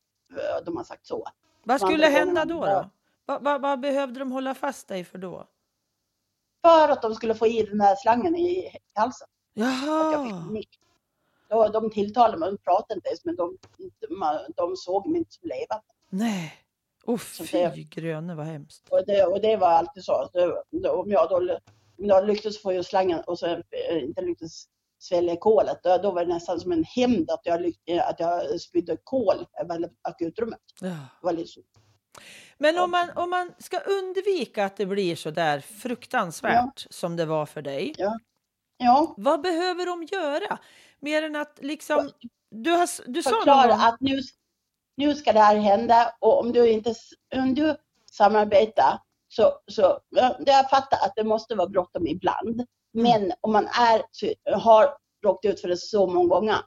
de 0.65 0.77
har 0.77 0.83
sagt 0.83 1.05
så. 1.07 1.27
Vad 1.63 1.81
skulle 1.81 2.07
hända 2.07 2.45
då? 2.45 2.65
då? 2.65 2.89
Vad 3.25 3.43
vad- 3.43 3.61
vad 3.61 3.79
behövde 3.79 4.19
de 4.19 4.31
hålla 4.31 4.53
fast 4.55 4.87
dig 4.87 5.03
för 5.03 5.17
då? 5.17 5.47
För 6.65 6.89
att 6.89 7.01
de 7.01 7.15
skulle 7.15 7.35
få 7.35 7.47
i 7.47 7.63
den 7.63 7.81
här 7.81 7.95
slangen 7.95 8.35
i 8.35 8.71
halsen. 8.93 9.27
att 9.53 10.13
jag 10.13 10.23
fick 10.25 10.33
Jaha. 10.33 10.63
Då, 11.49 11.67
de 11.67 11.89
tilltalade 11.91 12.37
mig, 12.37 12.49
de 12.51 12.57
pratade 12.57 12.93
inte 12.93 13.07
ens 13.07 13.25
men 13.25 13.35
de, 13.35 13.57
de, 14.09 14.53
de 14.55 14.75
såg 14.75 15.07
mig 15.07 15.17
inte 15.19 15.31
som 15.33 15.49
levande. 15.49 15.85
nej. 16.09 16.53
Oh, 17.05 17.17
Så 17.19 17.43
fy 17.45 17.57
det- 17.57 17.89
gröne, 18.01 18.35
vad 18.35 18.45
hemskt. 18.45 18.89
Och 18.89 19.05
det, 19.07 19.25
och 19.25 19.41
det 19.41 19.57
var 19.57 19.67
alltid 19.67 20.03
så. 20.03 20.29
Det, 20.33 20.89
om 20.89 21.11
jag 21.11 21.29
då 21.29 21.37
om 21.99 22.05
jag 22.05 22.27
lyckades 22.27 22.61
få 22.61 22.73
ur 22.73 22.81
slangen 22.81 23.19
och 23.27 23.39
så 23.39 23.45
eh, 23.47 24.03
inte 24.03 24.21
lyckades 24.21 24.65
svälja 24.99 25.35
kolet, 25.35 25.79
då, 25.83 25.97
då 25.97 26.11
var 26.11 26.25
det 26.25 26.33
nästan 26.33 26.59
som 26.59 26.71
en 26.71 26.83
hämnd 26.83 27.31
att 27.31 27.41
jag, 27.43 27.65
eh, 27.65 28.09
att 28.09 28.19
jag 28.19 28.61
spydde 28.61 28.97
kol 29.03 29.45
över 29.61 29.89
akutrummet. 30.01 30.59
Ja. 30.81 30.87
Det 30.87 31.05
var 31.21 31.33
lite 31.33 31.49
så. 31.49 31.61
Men 32.57 32.77
om 32.77 32.91
man, 32.91 33.09
om 33.15 33.29
man 33.29 33.53
ska 33.59 33.79
undvika 33.79 34.65
att 34.65 34.77
det 34.77 34.85
blir 34.85 35.15
så 35.15 35.31
där 35.31 35.59
fruktansvärt 35.59 36.87
som 36.89 37.15
det 37.15 37.25
var 37.25 37.45
för 37.45 37.61
dig, 37.61 37.95
Ja, 38.77 39.13
vad 39.17 39.41
behöver 39.41 39.85
de 39.85 40.03
göra? 40.03 40.59
Mer 40.99 41.23
än 41.23 41.35
att 41.35 41.59
liksom... 41.61 42.11
Du, 42.51 42.71
har, 42.71 43.11
du 43.11 43.23
sa 43.23 43.29
någon 43.29 43.39
förklara 43.39 43.67
gång... 43.67 43.79
att 43.81 43.97
nu, 43.99 44.21
nu 44.97 45.15
ska 45.15 45.33
det 45.33 45.39
här 45.39 45.55
hända 45.55 46.15
och 46.19 46.39
om 46.39 46.51
du 46.51 46.69
inte 46.71 46.93
om 47.35 47.55
du 47.55 47.77
samarbetar 48.11 48.99
så, 49.27 49.59
så 49.67 49.99
ja, 50.09 50.37
jag 50.45 50.69
fattar 50.69 51.05
att 51.05 51.13
det 51.15 51.23
måste 51.23 51.55
vara 51.55 51.69
bråttom 51.69 52.07
ibland. 52.07 52.65
Men 52.97 53.31
om 53.41 53.51
man 53.51 53.67
är, 53.67 54.01
har 54.55 54.89
råkat 55.23 55.51
ut 55.51 55.61
för 55.61 55.67
det 55.67 55.77
så 55.77 56.07
många 56.07 56.27
gånger, 56.27 56.57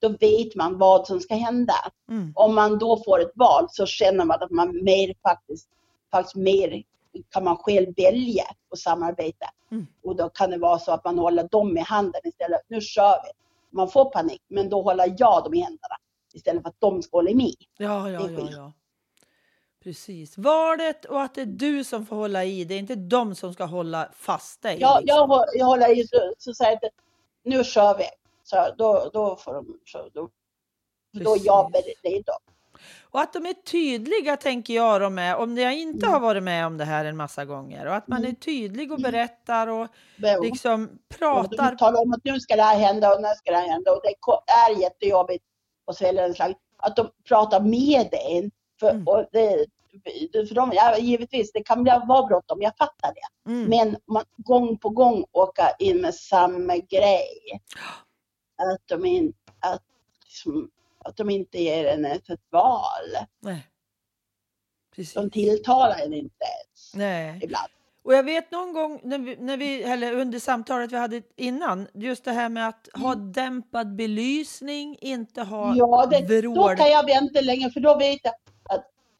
då 0.00 0.08
vet 0.08 0.54
man 0.54 0.78
vad 0.78 1.06
som 1.06 1.20
ska 1.20 1.34
hända. 1.34 1.74
Mm. 2.10 2.32
Om 2.34 2.54
man 2.54 2.78
då 2.78 3.02
får 3.04 3.20
ett 3.20 3.32
val 3.34 3.66
så 3.70 3.86
känner 3.86 4.24
man 4.24 4.42
att 4.42 4.50
man 4.50 4.84
mer 4.84 5.14
faktiskt, 5.22 5.68
faktiskt 6.10 6.36
mer 6.36 6.82
kan 7.30 7.44
man 7.44 7.56
själv 7.56 7.94
välja 7.96 8.44
att 8.70 8.78
samarbeta. 8.78 9.46
Mm. 9.70 9.86
Och 10.04 10.16
då 10.16 10.28
kan 10.28 10.50
det 10.50 10.58
vara 10.58 10.78
så 10.78 10.92
att 10.92 11.04
man 11.04 11.18
håller 11.18 11.48
dem 11.50 11.76
i 11.76 11.80
handen 11.80 12.20
istället. 12.24 12.60
Nu 12.68 12.80
kör 12.80 13.22
vi. 13.24 13.30
Man 13.70 13.88
får 13.90 14.04
panik, 14.10 14.42
men 14.48 14.68
då 14.68 14.82
håller 14.82 15.14
jag 15.18 15.44
dem 15.44 15.54
i 15.54 15.60
händerna 15.60 15.96
istället 16.32 16.62
för 16.62 16.68
att 16.68 16.80
de 16.80 17.02
ska 17.02 17.16
hålla 17.16 17.34
med. 17.34 17.54
Ja, 17.78 18.10
ja, 18.10 18.10
ja, 18.10 18.20
skillnad. 18.20 18.52
ja. 18.52 18.72
Precis. 19.84 20.38
Valet 20.38 21.04
och 21.04 21.22
att 21.22 21.34
det 21.34 21.40
är 21.42 21.46
du 21.46 21.84
som 21.84 22.06
får 22.06 22.16
hålla 22.16 22.44
i, 22.44 22.64
det 22.64 22.74
är 22.74 22.78
inte 22.78 22.94
de 22.94 23.34
som 23.34 23.54
ska 23.54 23.64
hålla 23.64 24.08
fast 24.16 24.62
dig. 24.62 24.80
Jag, 24.80 25.00
liksom. 25.02 25.30
jag, 25.30 25.44
jag 25.54 25.66
håller 25.66 25.98
i 25.98 26.06
så, 26.06 26.34
så 26.38 26.54
säger 26.54 26.78
jag 26.82 26.90
nu 27.44 27.64
kör 27.64 27.98
vi. 27.98 28.04
Så 28.42 28.74
då, 28.78 29.10
då 29.12 29.36
får 29.36 29.54
de, 29.54 29.78
så 29.84 30.08
då, 30.12 30.28
då 31.12 31.34
är 31.34 31.40
jag 31.46 31.72
Precis. 31.72 31.94
redo. 32.02 32.32
Och 33.10 33.20
att 33.20 33.32
de 33.32 33.46
är 33.46 33.52
tydliga 33.52 34.36
tänker 34.36 34.74
jag 34.74 35.00
de 35.00 35.18
är, 35.18 35.36
om 35.36 35.58
jag 35.58 35.74
inte 35.78 36.06
Mm. 36.06 36.12
har 36.12 36.20
varit 36.20 36.42
med 36.42 36.66
om 36.66 36.78
det 36.78 36.84
här 36.84 37.04
en 37.04 37.16
massa 37.16 37.44
gånger. 37.44 37.86
Och 37.86 37.94
att 37.94 38.08
man 38.08 38.18
är 38.18 38.24
Mm. 38.24 38.36
tydlig 38.36 38.92
och 38.92 38.98
Mm. 38.98 39.10
berättar 39.12 39.66
och 39.66 39.88
Men- 40.16 40.40
liksom 40.42 40.84
Och 40.84 41.18
pratar. 41.18 41.74
talar 41.76 42.00
om 42.02 42.12
att 42.12 42.24
nu 42.24 42.40
ska 42.40 42.56
det 42.56 42.62
här 42.62 42.78
hända 42.78 43.14
och 43.14 43.22
nu 43.22 43.28
ska 43.36 43.50
det 43.50 43.56
här 43.58 43.68
hända 43.68 43.92
och 43.92 44.00
det 44.02 44.08
är 44.52 44.80
jättejobbigt 44.80 45.44
att 45.86 45.96
svälja 45.96 46.24
en 46.24 46.34
slang. 46.34 46.54
Att 46.76 46.96
de 46.96 47.10
pratar 47.28 47.60
med 47.60 48.08
en. 48.12 48.50
För, 48.80 48.90
Mm. 48.90 49.08
och 49.08 49.26
det, 49.32 49.66
för 50.48 50.54
de, 50.54 50.72
ja, 50.74 50.98
givetvis, 50.98 51.52
det 51.52 51.62
kan 51.62 51.84
vara 51.84 52.26
bråttom, 52.26 52.62
jag 52.62 52.76
fattar 52.76 53.14
det. 53.14 53.50
Mm. 53.50 53.70
Men 53.70 53.96
man 54.06 54.24
gång 54.36 54.78
på 54.78 54.88
gång 54.88 55.24
åka 55.32 55.70
in 55.78 56.00
med 56.00 56.14
samma 56.14 56.76
grej. 56.76 57.28
Att 58.56 58.82
de, 58.86 59.04
in, 59.06 59.32
att, 59.60 59.82
liksom, 60.24 60.70
att 60.98 61.16
de 61.16 61.30
inte 61.30 61.62
ger 61.62 61.84
en 61.84 62.04
ett, 62.04 62.30
ett 62.30 62.40
val. 62.50 63.26
Nej. 63.40 63.66
Precis. 64.96 65.14
De 65.14 65.30
tilltalar 65.30 65.98
en 65.98 66.14
inte 66.14 66.44
ens 66.44 66.94
Nej. 66.94 67.40
ibland. 67.42 67.68
Och 68.02 68.14
jag 68.14 68.22
vet 68.22 68.50
någon 68.50 68.72
gång 68.72 69.00
när 69.02 69.18
vi, 69.18 69.36
när 69.36 69.56
vi, 69.56 69.82
eller 69.82 70.12
under 70.12 70.38
samtalet 70.38 70.92
vi 70.92 70.96
hade 70.96 71.22
innan, 71.36 71.88
just 71.94 72.24
det 72.24 72.32
här 72.32 72.48
med 72.48 72.68
att 72.68 72.88
ha 72.94 73.14
dämpad 73.14 73.96
belysning, 73.96 74.96
inte 75.00 75.42
ha 75.42 75.64
Mm. 75.64 75.76
Ja, 75.76 76.06
det, 76.10 76.40
då 76.42 76.68
kan 76.68 76.90
jag 76.90 77.06
vänta 77.06 77.40
länge 77.40 77.70
för 77.70 77.80
då 77.80 77.98
vet 77.98 78.20
jag 78.22 78.34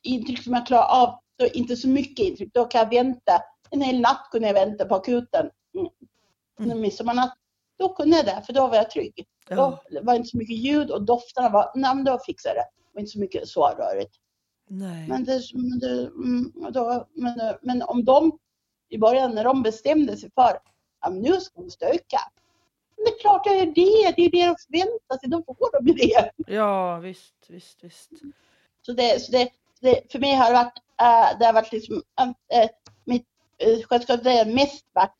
intryck 0.03 0.43
som 0.43 0.53
jag 0.53 0.67
klarar 0.67 1.03
av, 1.03 1.19
då 1.39 1.47
inte 1.47 1.77
så 1.77 1.89
mycket 1.89 2.27
intryck, 2.27 2.55
då 2.55 2.65
kan 2.65 2.79
jag 2.79 2.91
vänta. 2.91 3.43
En 3.71 3.81
hel 3.81 4.01
natt 4.01 4.29
kunde 4.31 4.47
jag 4.47 4.55
vänta 4.55 4.85
på 4.85 4.95
akuten. 4.95 5.51
Mm. 5.75 5.89
Mm. 6.61 6.81
Midsommarnatt. 6.81 7.35
Då 7.79 7.89
kunde 7.89 8.17
jag 8.17 8.27
det, 8.27 8.43
för 8.47 8.53
då 8.53 8.67
var 8.67 8.77
jag 8.77 8.91
trygg. 8.91 9.27
Ja, 9.49 9.57
Då 9.91 10.01
var 10.03 10.13
det 10.13 10.17
inte 10.17 10.29
så 10.29 10.37
mycket 10.37 10.57
ljud 10.57 10.91
och 10.91 11.03
dofterna 11.03 11.49
var, 11.49 11.73
nej 11.75 11.95
men 11.95 12.05
då 12.05 12.19
fixade 12.27 12.55
jag 12.55 12.65
det. 12.65 12.69
Det 12.77 12.95
var 12.95 13.01
inte 13.01 13.13
så 13.13 13.19
mycket 13.19 13.49
så 13.49 13.67
rörigt. 13.67 14.15
Nej. 14.69 15.09
Men, 15.09 15.25
det, 15.25 15.43
men, 15.55 15.79
det, 15.79 16.01
mm, 16.07 16.53
då, 16.73 17.07
men, 17.13 17.39
men 17.63 17.83
om 17.83 18.05
de 18.05 18.39
i 18.89 18.99
början 18.99 19.35
när 19.35 19.45
de 19.45 19.63
bestämde 19.63 20.17
sig 20.17 20.31
för 20.35 20.59
att 21.01 21.15
nu 21.15 21.41
ska 21.41 21.61
de 21.61 21.71
stöka. 21.71 22.19
Men 22.97 23.05
det 23.05 23.11
är 23.11 23.21
klart 23.21 23.45
det 23.45 23.51
är 23.51 23.67
det, 23.67 24.15
det 24.17 24.23
är 24.23 24.31
det 24.31 24.47
de 24.47 24.57
förväntar 24.67 25.19
sig, 25.19 25.29
då 25.29 25.43
får 25.43 25.81
de 25.81 25.89
ju 25.89 25.95
det. 25.95 26.31
Ja, 26.55 26.99
visst, 26.99 27.35
visst, 27.49 27.85
visst. 27.85 28.11
Så 28.83 28.93
det, 28.93 29.23
så 29.23 29.33
det, 29.33 29.49
det 29.81 30.13
för 30.13 30.19
mig 30.19 30.35
har 30.35 30.47
det 30.49 30.55
varit, 30.55 30.79
äh, 31.01 31.39
det 31.39 31.47
har 31.47 31.53
varit 31.53 31.73
liksom, 31.73 32.03
mitt 33.05 33.27
äh, 33.59 33.83
självklart 33.89 34.25
det 34.25 34.31
är 34.33 34.45
mest 34.55 34.85
varit, 34.93 35.13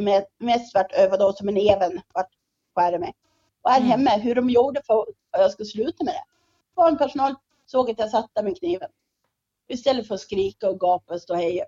med, 0.00 0.26
mest 0.38 0.74
varit 0.74 0.92
över 0.92 1.18
då 1.18 1.32
som 1.32 1.48
en 1.48 1.56
även 1.56 2.00
vart 2.14 2.30
skära 2.74 2.98
mig. 2.98 3.14
Och 3.62 3.70
här 3.70 3.78
Mm. 3.80 3.90
hemma, 3.90 4.10
hur 4.10 4.34
de 4.34 4.50
gjorde 4.50 4.82
för 4.86 5.00
att 5.00 5.06
jag 5.40 5.50
skulle 5.50 5.66
sluta 5.66 6.04
med 6.04 6.14
det. 6.14 6.24
Barnpersonal 6.76 7.34
såg 7.66 7.90
att 7.90 7.98
jag 7.98 8.10
satt 8.10 8.30
där 8.34 8.42
med 8.42 8.58
kniven. 8.58 8.90
Istället 9.68 10.08
för 10.08 10.14
att 10.14 10.20
skrika 10.20 10.68
och 10.70 10.80
gapa 10.80 11.14
och 11.14 11.20
stå 11.22 11.34
hej. 11.34 11.64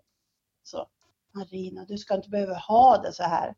Så, 0.63 0.87
Marina, 1.33 1.85
du 1.85 1.99
ska 1.99 2.15
inte 2.15 2.29
behöva 2.29 2.55
ha 2.55 2.99
det 2.99 3.13
så 3.13 3.23
här. 3.23 3.55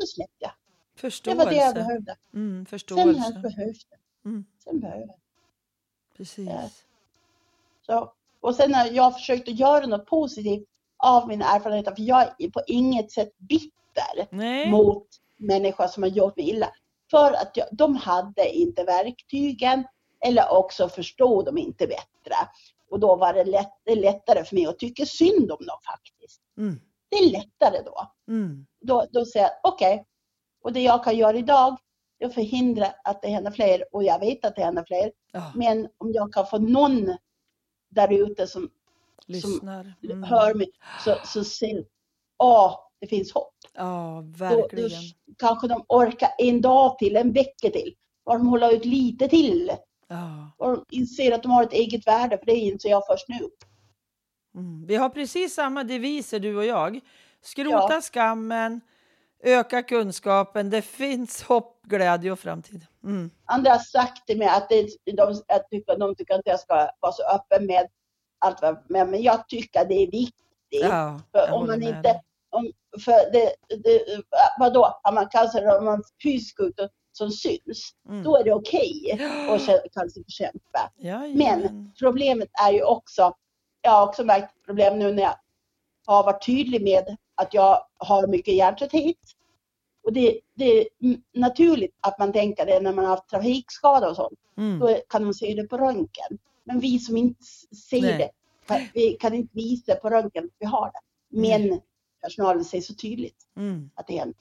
Så 0.00 0.06
släppte 0.06 0.36
jag. 0.38 0.52
Det 0.94 1.00
Förståelse. 1.00 1.44
var 1.44 1.50
det 1.50 1.56
jag 1.56 1.74
behövde. 1.74 2.16
Mm, 2.34 2.56
Sen 2.56 2.66
förståelse. 2.66 3.20
har 3.20 3.32
jag 3.32 3.42
behövt 3.42 3.86
det. 3.90 4.28
Mm, 4.28 4.44
Sen 4.64 4.80
behöver 4.80 5.00
jag. 5.06 5.14
Precis. 6.16 6.48
Ja. 6.48 6.68
Så, 7.86 8.12
och 8.40 8.54
sen 8.54 8.74
har 8.74 8.86
jag 8.86 9.14
försökt 9.14 9.48
att 9.48 9.58
göra 9.58 9.86
något 9.86 10.06
positivt 10.06 10.68
av 10.96 11.28
mina 11.28 11.44
erfarenheter. 11.54 11.94
För 11.94 12.02
jag 12.02 12.34
är 12.38 12.50
på 12.50 12.60
inget 12.66 13.12
sätt 13.12 13.38
bitter 13.38 14.26
Nej. 14.30 14.70
mot 14.70 15.06
människor 15.36 15.86
som 15.86 16.02
har 16.02 16.10
gjort 16.10 16.36
mig 16.36 16.50
illa. 16.50 16.70
För 17.10 17.32
att 17.32 17.50
jag, 17.56 17.66
de 17.72 17.96
hade 17.96 18.48
inte 18.54 18.84
verktygen 18.84 19.84
eller 20.26 20.52
också 20.52 20.88
förstod 20.88 21.44
de 21.44 21.58
inte 21.58 21.86
bättre. 21.86 22.34
Och 22.90 23.00
då 23.00 23.16
var 23.16 23.32
det, 23.34 23.44
lätt, 23.44 23.72
det 23.84 23.94
lättare 23.94 24.44
för 24.44 24.54
mig 24.56 24.66
att 24.66 24.78
tycka 24.78 25.06
synd 25.06 25.52
om 25.52 25.66
dem 25.66 25.78
faktiskt. 25.86 26.40
Mm, 26.58 26.80
Det 27.08 27.16
är 27.16 27.30
lättare 27.30 27.82
då. 27.84 28.10
mm, 28.28 28.66
Då, 28.80 29.06
då 29.10 29.24
säger 29.24 29.46
jag 29.46 29.72
okej. 29.72 30.04
Och 30.62 30.72
det 30.72 30.80
jag 30.82 31.04
kan 31.04 31.16
göra 31.16 31.36
idag 31.36 31.76
är 32.22 32.26
att 32.26 32.34
förhindra 32.34 32.86
att 33.04 33.22
det 33.22 33.28
händer 33.28 33.50
fler. 33.50 33.84
Och 33.92 34.04
jag 34.04 34.18
vet 34.20 34.44
att 34.44 34.56
det 34.56 34.64
händer 34.64 34.84
fler. 34.86 35.12
ja, 35.32 35.52
Men 35.54 35.88
om 35.98 36.12
jag 36.12 36.32
kan 36.32 36.46
få 36.46 36.58
någon 36.58 37.16
där 37.90 38.12
ute 38.12 38.46
som 38.46 38.70
lyssnar. 39.26 39.94
Mm. 40.04 40.22
hör 40.22 40.54
mig 40.54 40.70
så, 41.04 41.14
så 41.24 41.44
ser 41.44 41.84
åh, 42.38 42.78
det 43.00 43.06
finns 43.06 43.32
hopp. 43.32 43.54
Ja, 43.74 44.22
Då, 44.38 44.46
då 44.46 44.56
verkligen. 44.56 45.02
kanske 45.38 45.68
de 45.68 45.84
orkar 45.88 46.30
en 46.38 46.60
dag 46.60 46.98
till, 46.98 47.16
en 47.16 47.32
vecka 47.32 47.70
till. 47.70 47.94
Bara 48.24 48.38
de 48.38 48.46
håller 48.48 48.72
ut 48.74 48.84
lite 48.84 49.28
till. 49.28 49.72
Ja. 50.08 50.50
Och 50.58 50.70
de 50.70 50.84
inser 50.90 51.32
att 51.32 51.42
de 51.42 51.50
har 51.52 51.62
ett 51.62 51.72
eget 51.72 52.06
värde, 52.06 52.38
för 52.38 52.46
det 52.46 52.54
inser 52.56 52.88
jag 52.90 53.06
först 53.06 53.28
nu. 53.28 53.38
Mm. 54.54 54.86
Vi 54.86 54.96
har 54.96 55.08
precis 55.08 55.54
samma 55.54 55.84
deviser 55.84 56.40
du 56.40 56.56
och 56.56 56.64
jag. 56.64 57.00
Skrota 57.42 57.88
Ja. 57.94 58.00
skammen, 58.00 58.80
öka 59.42 59.82
kunskapen. 59.82 60.70
Det 60.70 60.82
finns 60.82 61.42
hopp, 61.42 61.82
glädje 61.82 62.32
och 62.32 62.38
framtid. 62.38 62.86
Mm. 63.04 63.30
Andra 63.44 63.70
har 63.70 63.78
sagt 63.78 64.26
till 64.26 64.38
mig 64.38 64.48
att 64.48 64.68
det, 64.68 64.88
de, 65.16 65.42
att 65.48 65.70
tycker, 65.70 65.98
de 65.98 66.14
tycker 66.14 66.34
att 66.34 66.40
jag 66.44 66.60
ska 66.60 66.88
vara 67.00 67.12
så 67.12 67.22
öppen 67.34 67.66
med 67.66 67.86
allt 68.38 68.62
vad 68.62 68.78
men, 68.88 69.22
jag 69.22 69.48
tycker 69.48 69.80
att 69.80 69.88
det 69.88 69.94
är 70.02 70.10
viktigt. 70.10 70.36
Ja, 70.70 71.20
För 71.32 71.38
jag 71.38 71.54
om 71.54 71.66
man 71.66 71.82
inte, 71.82 72.20
om, 72.50 72.72
för 73.04 73.32
det, 73.32 73.52
det, 73.84 74.22
vadå, 74.58 75.00
har 75.02 75.12
man 75.12 75.28
cancer 75.28 75.76
och 75.76 75.84
man 75.84 76.02
fysiskt 76.22 76.60
ut 76.60 76.80
och- 76.80 76.88
som 77.14 77.30
syns, 77.30 77.90
Mm. 78.08 78.22
då 78.22 78.36
är 78.36 78.44
det 78.44 78.52
okej 78.52 79.12
att 79.50 79.60
kä- 79.68 79.88
cancerbekämpa. 79.92 80.92
Jajamän. 80.96 81.36
Men 81.60 81.92
problemet 81.98 82.48
är 82.66 82.72
ju 82.72 82.82
också, 82.82 83.34
jag 83.82 83.90
har 83.90 84.06
också 84.08 84.24
märkt 84.24 84.64
problem 84.66 84.98
nu 84.98 85.12
när 85.12 85.22
jag 85.22 85.34
har 86.06 86.22
varit 86.24 86.46
tydlig 86.46 86.82
med 86.82 87.16
att 87.42 87.54
jag 87.54 87.86
har 87.98 88.26
mycket 88.26 88.54
hjärntrötthet. 88.54 89.16
Och 90.04 90.12
det, 90.12 90.40
det 90.54 90.64
är 90.80 90.88
mm, 91.02 91.22
naturligt 91.34 91.94
att 92.00 92.18
man 92.18 92.32
tänker 92.32 92.66
det 92.66 92.80
när 92.80 92.92
man 92.92 93.04
har 93.04 93.16
haft 93.16 93.28
trafikskada 93.28 94.10
och 94.10 94.16
sånt. 94.16 94.38
Mm. 94.56 94.78
Då 94.78 94.98
kan 95.08 95.24
man 95.24 95.34
se 95.34 95.54
det 95.54 95.64
på 95.68 95.78
röntgen. 95.78 96.38
Men 96.64 96.80
vi 96.80 96.98
som 96.98 97.16
inte 97.16 97.44
ser 97.90 98.02
Nej. 98.02 98.30
det, 98.66 98.88
vi 98.94 99.12
kan 99.20 99.34
inte 99.34 99.50
visa 99.56 99.94
på 99.94 100.10
röntgen 100.10 100.44
att 100.44 100.56
vi 100.58 100.66
har 100.66 100.86
det. 100.92 101.00
Men 101.40 101.80
personalen 102.22 102.64
ser 102.64 102.80
så 102.80 102.94
tydligt 102.94 103.36
Mm. 103.56 103.90
att 103.94 104.06
det 104.06 104.16
händer. 104.18 104.36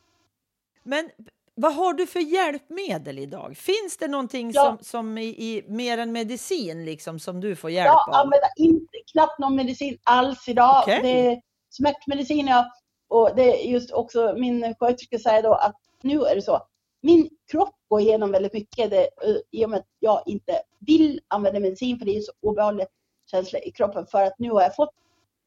Men 0.83 1.09
vad 1.55 1.75
har 1.75 1.93
du 1.93 2.07
för 2.07 2.19
hjälpmedel 2.19 3.19
idag? 3.19 3.57
Finns 3.57 3.97
det 3.99 4.07
någonting 4.07 4.51
Ja. 4.53 4.63
som, 4.65 4.77
som 4.85 5.17
i, 5.17 5.23
i 5.27 5.63
mer 5.67 5.97
än 5.97 6.11
medicin 6.11 6.85
liksom, 6.85 7.19
som 7.19 7.41
du 7.41 7.55
får 7.55 7.69
hjälp 7.71 7.85
Jag 7.87 8.09
av? 8.09 8.15
använder 8.15 8.49
inte 8.57 8.97
knappt 9.11 9.39
någon 9.39 9.55
medicin 9.55 9.97
alls 10.03 10.47
idag. 10.47 10.83
Okej. 10.83 10.99
Det 11.03 11.27
är 11.27 11.41
smärtmedicin 11.69 12.47
ja. 12.47 12.71
Och 13.11 13.35
det 13.35 13.65
är 13.65 13.71
just 13.71 13.91
också 13.91 14.33
min 14.37 14.75
sköterska 14.79 15.19
säger 15.19 15.43
då 15.43 15.53
att 15.53 15.75
nu 16.01 16.21
är 16.21 16.35
det 16.35 16.41
så. 16.41 16.61
Min 17.01 17.29
kropp 17.51 17.75
går 17.87 18.01
igenom 18.01 18.31
väldigt 18.31 18.53
mycket 18.53 18.89
det, 18.89 19.01
eh, 19.01 19.35
i 19.51 19.65
och 19.65 19.69
med 19.69 19.79
att 19.79 19.87
jag 19.99 20.23
inte 20.25 20.61
vill 20.79 21.21
använda 21.27 21.59
medicin 21.59 21.99
för 21.99 22.05
det 22.05 22.17
är 22.17 22.21
så 22.21 22.31
obehaglig 22.41 22.87
känsla 23.31 23.59
i 23.59 23.71
kroppen. 23.71 24.05
För 24.05 24.21
att 24.23 24.39
nu 24.39 24.51
har 24.51 24.61
jag 24.61 24.75
fått 24.75 24.89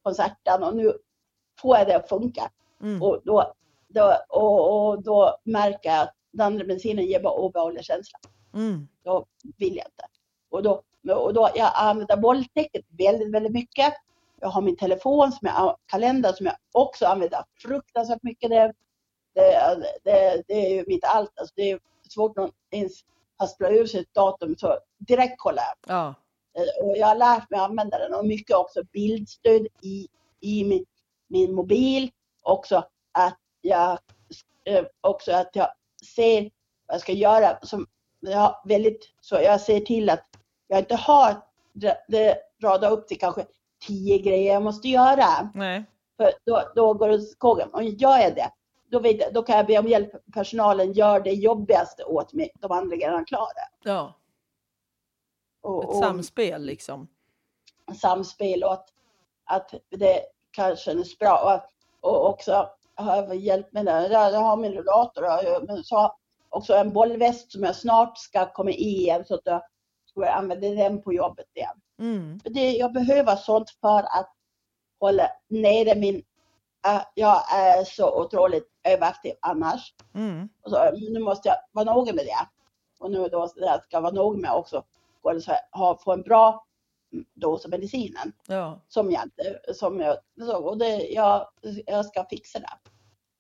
konserten 0.03 0.63
och 0.63 0.77
nu 0.77 0.93
får 1.61 1.79
jag 1.79 1.87
det 1.87 1.97
att 1.97 2.09
funka. 2.09 2.51
Mm. 2.83 3.03
Och 3.03 3.21
då, 3.25 3.53
då, 3.89 4.17
och, 4.29 4.89
och 4.89 5.03
då 5.03 5.37
märker 5.45 5.91
jag 5.91 6.01
att 6.01 6.15
den 6.33 6.47
andra 6.47 6.65
medicinen 6.65 7.07
ger 7.07 7.23
bara 7.23 7.35
obehaglig 7.35 7.85
känsla 7.85 8.19
Mm. 8.55 8.89
då 9.05 9.27
vill 9.57 9.77
jag 9.77 9.87
inte. 9.87 10.05
Och 10.51 10.63
då, 10.63 10.83
och 11.15 11.35
då 11.35 11.51
jag 11.55 11.73
använder 11.75 12.17
bolltäcket 12.17 12.85
väldigt, 12.99 13.35
väldigt 13.35 13.53
mycket. 13.53 13.95
Jag 14.41 14.49
har 14.49 14.63
min 14.63 14.77
telefon, 14.77 15.33
som 15.33 15.47
jag, 15.49 15.77
kalender 15.87 16.33
som 16.33 16.47
jag 16.47 16.57
också 16.73 17.07
använder 17.07 17.45
fruktansvärt 17.63 18.23
mycket. 18.23 18.51
Det, 18.51 18.73
det, 19.35 19.79
det, 20.05 20.43
det 20.49 20.55
är 20.67 20.75
ju 20.75 20.85
mitt 20.87 21.05
allt. 21.05 21.39
Alltså 21.39 21.53
det 21.57 21.71
är 21.71 21.81
svårt 22.09 22.39
att 22.39 22.51
ens 22.71 22.93
haspla 23.39 23.69
ur 23.71 23.87
sig 23.87 24.01
ett 24.01 24.15
datum 24.15 24.57
så 24.57 24.79
direkt 24.99 25.35
kollar 25.39 25.63
jag. 25.63 25.97
Ja. 25.97 26.15
Eh, 26.59 26.87
Och 26.87 26.97
jag 26.97 27.07
har 27.07 27.15
lärt 27.15 27.51
mig 27.51 27.61
att 27.61 27.69
använda 27.71 27.99
den 27.99 28.15
och 28.15 28.27
mycket 28.27 28.57
också 28.57 28.83
bildstöd 28.93 29.67
i, 29.83 30.09
i 30.41 30.65
min, 30.65 30.85
min 31.29 31.55
mobil. 31.55 32.11
Också 32.43 32.85
att 33.13 33.39
jag 33.61 33.99
eh, 34.65 34.85
också 35.01 35.33
att 35.33 35.51
jag 35.53 35.69
ser 36.15 36.43
vad 36.87 36.95
jag 36.95 37.01
ska 37.01 37.13
göra. 37.13 37.59
Som 37.63 37.87
jag 38.21 38.57
väldigt, 38.65 39.11
så 39.21 39.35
jag 39.35 39.61
ser 39.61 39.81
till 39.81 40.11
att 40.11 40.25
jag 40.67 40.79
inte 40.79 40.97
har 40.97 41.35
det, 41.73 42.05
det 42.09 42.39
radat 42.63 42.93
upp 42.93 43.09
till 43.09 43.19
kanske 43.19 43.47
tio 43.87 44.19
grejer 44.19 44.53
jag 44.53 44.63
måste 44.63 44.89
göra. 44.89 45.51
Nej. 45.55 45.85
För 46.17 46.33
då, 46.47 46.63
då 46.75 46.95
går 46.95 47.09
det 47.09 47.15
åt 47.15 47.29
skogen. 47.29 47.69
Gör 47.83 48.19
jag 48.19 48.35
det, 48.35 48.51
då, 48.91 48.99
vet 49.01 49.35
då 49.35 49.43
kan 49.43 49.57
jag 49.57 49.67
be 49.67 49.79
om 49.79 49.89
hjälp. 49.89 50.11
Personalen 50.35 50.93
gör 50.93 51.21
det 51.21 51.33
jobbigaste 51.33 52.05
åt 52.05 52.33
mig. 52.33 52.51
De 52.61 52.73
andra 52.73 52.97
grejerna 52.97 53.25
klarar 53.25 53.55
det. 53.55 53.91
Ja. 53.91 54.15
Och- 55.63 55.85
Ett 55.95 56.01
samspel 56.01 56.63
liksom. 56.65 57.09
samspel 58.01 58.65
och 58.65 58.73
att, 58.73 58.89
att 59.45 59.75
det 59.91 60.21
kan 60.51 60.77
kännas 60.77 61.19
bra. 61.19 61.63
Och, 62.01 62.11
och 62.11 62.29
också 62.29 62.69
har 62.95 63.17
jag 63.17 63.37
hjälpt 63.37 63.73
med 63.73 63.87
det. 63.87 64.09
Jag 64.13 64.41
har 64.41 64.57
min 64.57 64.73
rullator 64.73 65.23
och 65.25 65.65
men 65.67 65.85
så 65.85 66.17
också 66.49 66.75
en 66.75 66.93
bollväst 66.93 67.53
som 67.53 67.63
jag 67.63 67.77
snart 67.77 68.19
ska 68.19 68.53
komma 68.53 68.71
i 68.71 68.75
igen 68.75 69.25
så 69.25 69.35
att 69.35 69.41
jag 69.45 69.63
ska 70.23 70.31
använda 70.31 70.69
den 70.69 71.03
på 71.03 71.13
jobbet 71.13 71.47
igen. 71.55 71.81
Mm. 71.99 72.41
Det, 72.45 72.73
jag 72.73 72.93
behöver 72.93 73.37
sånt 73.37 73.71
för 73.71 73.99
att 73.99 74.33
hålla 75.01 75.31
nere 75.49 75.95
min... 75.95 76.23
äh, 76.87 77.03
jag 77.15 77.53
är 77.55 77.85
så 77.85 78.21
otroligt 78.25 78.69
överaktiv 78.85 79.33
annars. 79.41 79.95
Mm. 80.15 80.49
Och 80.63 80.71
så, 80.71 80.91
nu 81.11 81.21
måste 81.21 81.49
jag 81.49 81.57
vara 81.73 81.95
noga 81.95 82.13
med 82.13 82.25
det. 82.25 82.49
Och 82.99 83.11
nu 83.11 83.29
då 83.29 83.49
jag 83.57 83.83
ska 83.85 84.01
vara 84.01 84.13
noga 84.13 84.39
med 84.39 84.53
också 84.53 84.85
och 85.23 85.33
ha, 85.73 85.99
få 85.99 86.13
en 86.13 86.23
bra 86.23 86.67
dos 87.35 87.65
av 87.65 87.71
medicinen 87.71 88.33
Ja. 88.47 88.81
som 88.89 89.11
jag 89.11 89.23
inte, 89.23 89.75
som 89.75 90.01
jag, 90.01 90.17
och 90.67 90.79
det, 90.79 90.97
jag, 90.97 91.49
jag 91.87 92.07
ska 92.07 92.25
fixa 92.25 92.59
det. 92.59 92.91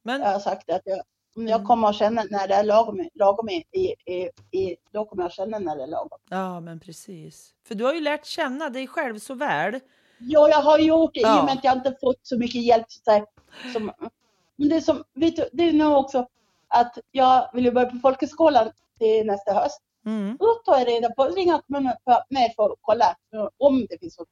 Men 0.02 0.20
Jag 0.20 0.32
har 0.32 0.40
sagt 0.40 0.70
att 0.70 0.82
jag, 0.84 1.02
om 1.36 1.48
jag 1.48 1.54
Mm. 1.56 1.66
kommer 1.66 1.88
att 1.88 1.96
känna 1.96 2.22
när 2.30 2.48
det 2.48 2.54
är 2.54 2.64
lagom, 2.64 3.08
lagom 3.14 3.48
i, 3.48 3.64
i, 3.72 3.94
i, 4.14 4.30
i, 4.50 4.76
då 4.92 5.04
kommer 5.04 5.22
jag 5.22 5.28
att 5.28 5.34
känna 5.34 5.58
när 5.58 5.76
det 5.76 5.82
är 5.82 5.86
lagom. 5.86 6.18
Ja, 6.30 6.60
men 6.60 6.80
precis. 6.80 7.50
För 7.68 7.74
du 7.74 7.84
har 7.84 7.94
ju 7.94 8.00
lärt 8.00 8.24
känna 8.26 8.70
dig 8.70 8.86
själv 8.86 9.18
så 9.18 9.34
väl. 9.34 9.80
Ja, 10.18 10.48
jag 10.48 10.62
har 10.62 10.78
gjort 10.78 11.14
det 11.14 11.20
i 11.20 11.22
Ja. 11.22 11.38
och 11.38 11.44
med 11.44 11.54
att 11.54 11.64
jag 11.64 11.76
inte 11.76 11.96
fått 12.00 12.20
så 12.22 12.38
mycket 12.38 12.62
hjälp. 12.64 12.86
Så 12.88 13.10
här, 13.10 13.24
som, 13.72 13.92
men 14.56 14.68
det 14.68 14.76
är 14.76 14.80
som, 14.80 15.04
vet 15.14 15.36
du, 15.36 15.48
det 15.52 15.68
är 15.68 15.72
nog 15.72 15.96
också 15.98 16.26
att 16.68 16.98
jag 17.10 17.50
vill 17.52 17.74
börja 17.74 17.90
på 17.90 17.98
folkhögskolan 17.98 18.70
till 18.98 19.26
nästa 19.26 19.52
höst. 19.52 19.80
Mm. 20.06 20.36
Då 20.40 20.46
tar 20.64 20.78
jag 20.78 20.88
reda 20.88 21.10
på, 21.10 21.24
ringer 21.24 21.60
med, 21.66 21.82
med 22.30 22.52
för 22.56 22.64
att 22.72 22.78
kolla 22.80 23.16
om 23.58 23.86
det 23.90 23.98
finns 23.98 24.18
mig. 24.18 24.26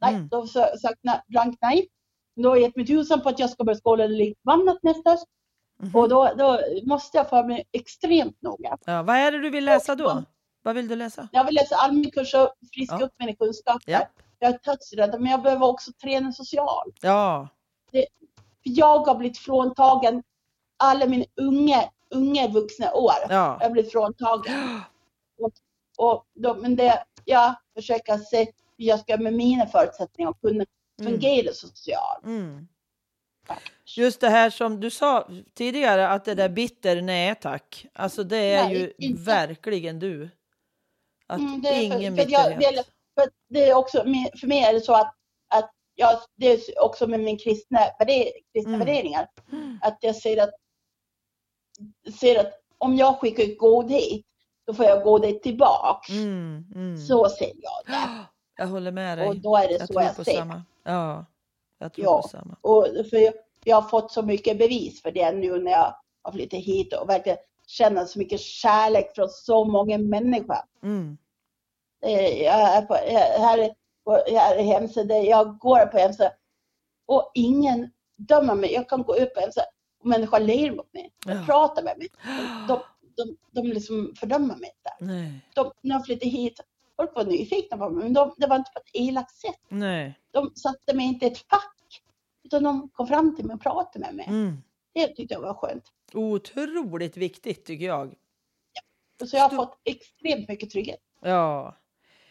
Nej, 0.00 0.14
Mm. 0.14 0.28
då 0.28 0.36
har 0.36 0.48
jag 0.54 0.80
sagt 0.80 1.00
blankt 1.26 1.58
nej. 1.62 1.88
Då 2.36 2.48
har 2.48 2.56
jag 2.56 2.62
gett 2.62 2.76
mig 2.76 2.86
tusan 2.86 3.20
på 3.20 3.28
att 3.28 3.38
jag 3.38 3.50
ska 3.50 3.64
börja 3.64 3.76
skolan 3.78 4.16
likt 4.16 4.40
annat 4.48 4.82
nästa 4.82 5.10
höst. 5.10 5.26
Mhm. 5.82 5.94
Och 5.96 6.08
då, 6.08 6.32
då 6.38 6.60
måste 6.82 7.16
jag 7.18 7.28
för 7.28 7.44
mig 7.44 7.64
extremt 7.72 8.42
noga. 8.42 8.78
Ja, 8.84 9.02
vad 9.02 9.16
är 9.16 9.32
det 9.32 9.38
du 9.40 9.50
vill 9.50 9.64
läsa 9.64 9.94
då? 9.94 10.22
Vad 10.62 10.74
vill 10.74 10.88
du 10.88 10.96
läsa? 10.96 11.28
Jag 11.32 11.44
vill 11.44 11.54
läsa 11.54 11.76
allmän 11.76 12.10
kurs 12.10 12.34
och 12.34 12.52
friska 12.74 12.96
Ja. 13.00 13.06
upp 13.06 13.12
mina 13.18 13.32
kunskaper. 13.34 13.92
Ja. 13.92 14.00
Jag 14.38 14.54
är 14.54 14.58
dödsrädd, 14.64 15.20
men 15.20 15.30
jag 15.30 15.42
behöver 15.42 15.66
också 15.66 15.92
träna 16.02 16.32
socialt. 16.32 16.94
Ja. 17.00 17.48
För 17.90 18.04
jag 18.62 18.98
har 18.98 19.14
blivit 19.14 19.38
fråntagen 19.38 20.22
alla 20.76 21.06
mina 21.06 21.24
unga, 21.36 21.82
unga 22.10 22.48
vuxna 22.48 22.92
år. 22.92 23.12
Ja. 23.28 23.56
Jag 23.60 23.66
har 23.66 23.70
blivit 23.70 23.92
fråntagen. 23.92 24.54
Och 25.98 26.26
då, 26.34 26.54
men 26.54 26.76
det, 26.76 27.04
jag 27.24 27.54
försöker 27.74 28.18
se 28.18 28.38
hur 28.78 28.86
jag 28.86 29.00
ska 29.00 29.16
med 29.16 29.32
mina 29.34 29.66
förutsättningar 29.66 30.32
kunna 30.32 30.64
Mm. 31.00 31.12
fungera 31.12 31.52
socialt. 31.52 32.24
Mm. 32.24 32.68
Just 33.96 34.20
det 34.20 34.28
här 34.28 34.50
som 34.50 34.80
du 34.80 34.90
sa 34.90 35.28
tidigare, 35.54 36.08
att 36.08 36.24
det 36.24 36.34
där 36.34 36.48
bitter, 36.48 37.02
nej 37.02 37.34
tack. 37.40 37.86
Alltså 37.92 38.24
det 38.24 38.36
är 38.36 38.64
Nej, 38.64 38.78
ju 38.78 38.92
inte. 38.98 39.22
verkligen 39.22 39.98
du. 39.98 40.30
Att 41.26 41.38
Mm, 41.38 41.60
det 41.62 41.68
är 41.68 41.72
för- 41.90 41.96
ingen 41.98 42.16
för 42.16 42.26
jag- 42.30 42.58
bitterhet. 42.58 42.78
är- 42.78 42.84
För 43.22 43.30
det 43.48 43.70
är 43.70 43.74
också, 43.74 43.98
för 44.40 44.46
mig 44.46 44.58
är 44.64 44.72
det 44.72 44.80
så 44.80 44.94
att, 44.94 45.14
att 45.54 45.70
jag, 45.94 46.18
det 46.36 46.46
är 46.52 46.82
också 46.84 47.06
med 47.06 47.20
min 47.20 47.38
kristna, 47.38 47.78
värde, 47.98 48.24
kristna 48.52 48.74
Mm. 48.74 48.86
värderingar, 48.86 49.28
att 49.82 49.98
jag 50.00 50.16
ser 50.16 50.42
att, 50.42 50.50
ser 52.20 52.40
att 52.40 52.52
om 52.78 52.96
jag 52.96 53.20
skickar 53.20 53.42
ut 53.44 53.58
godhet, 53.58 54.22
då 54.66 54.74
får 54.74 54.84
jag 54.84 55.02
godhet 55.02 55.42
tillbaks. 55.42 56.08
Mm, 56.10 56.64
mm. 56.74 56.96
Så 56.98 57.28
ser 57.28 57.52
jag 57.62 57.86
det. 57.86 58.24
Jag 58.58 58.66
håller 58.66 58.92
med 58.92 59.18
dig. 59.18 59.28
Och 59.28 59.36
då 59.36 59.56
är 59.56 59.68
det 59.68 59.74
jag 59.78 59.86
så 59.88 59.94
jag 59.94 60.14
ser. 60.26 60.32
samma. 60.36 60.62
Ja, 60.84 61.24
jag 61.78 61.92
tror 61.92 62.04
Ja. 62.06 62.28
samma. 62.30 62.56
Och 62.60 62.86
för 63.10 63.16
jag, 63.16 63.34
jag 63.64 63.76
har 63.80 63.88
fått 63.88 64.12
så 64.12 64.22
mycket 64.22 64.58
bevis 64.58 65.02
för 65.02 65.10
det 65.10 65.32
nu 65.32 65.58
när 65.62 65.70
jag 65.70 65.96
har 66.22 66.32
flyttat 66.32 66.60
hit 66.60 66.92
och 66.94 67.08
verkligen 67.08 67.38
känner 67.66 68.04
så 68.04 68.18
mycket 68.18 68.40
kärlek 68.40 69.14
från 69.14 69.28
så 69.28 69.64
många 69.64 69.98
människor. 69.98 70.56
Mm. 70.82 71.16
Eh, 72.04 72.42
Jag 72.42 72.60
är 72.76 72.82
på, 72.82 72.94
här, 73.40 73.58
är- 73.58 73.74
på, 74.04 74.10
här 74.12 74.56
är 74.56 74.62
hemsidan, 74.62 75.24
jag 75.24 75.58
går 75.58 75.86
på 75.86 75.98
hemsidan 75.98 76.32
och 77.06 77.30
ingen 77.34 77.90
dömer 78.16 78.54
mig. 78.54 78.72
Jag 78.72 78.88
kan 78.88 79.02
gå 79.02 79.14
upp 79.16 79.34
på 79.34 79.40
hemsidan 79.40 79.66
och 80.00 80.06
människor 80.06 80.40
ler 80.40 80.70
mot 80.70 80.92
mig, 80.92 81.12
Ja. 81.26 81.42
pratar 81.46 81.82
med 81.82 81.98
mig. 81.98 82.08
De, 82.68 82.80
de, 83.16 83.36
de 83.50 83.66
liksom 83.68 84.14
fördömer 84.20 84.56
mig 84.56 84.70
inte. 84.76 85.04
De, 85.54 85.72
när 85.82 85.94
jag 85.96 86.04
flyttade 86.06 86.30
hit, 86.30 86.60
folk 86.96 87.10
var 87.14 87.24
nyfikna 87.24 87.76
på 87.76 87.88
mig, 87.90 88.04
men 88.04 88.12
de, 88.12 88.34
det 88.36 88.46
var 88.46 88.56
inte 88.56 88.70
på 88.74 88.78
ett 88.78 88.90
elakt 88.92 89.34
sätt. 89.36 89.60
nej. 89.68 90.18
De 90.30 90.52
satte 90.54 90.94
mig 90.96 91.06
inte 91.06 91.24
i 91.24 91.28
ett 91.28 91.38
fack, 91.38 92.02
utan 92.44 92.62
de 92.62 92.88
kom 92.88 93.06
fram 93.06 93.36
till 93.36 93.44
mig 93.44 93.54
och 93.54 93.60
pratade 93.62 93.98
med 94.04 94.14
mig. 94.14 94.26
Mm. 94.28 94.62
Det 94.94 95.06
tyckte 95.08 95.34
jag 95.34 95.40
var 95.40 95.54
skönt. 95.54 95.84
Otroligt 96.14 97.16
viktigt 97.16 97.64
tycker 97.64 97.86
jag. 97.86 98.14
Så 99.24 99.36
jag 99.36 99.42
har 99.42 99.48
Stor- 99.48 99.56
fått 99.56 99.78
extremt 99.84 100.48
mycket 100.48 100.70
trygghet. 100.70 101.00
Ja. 101.22 101.76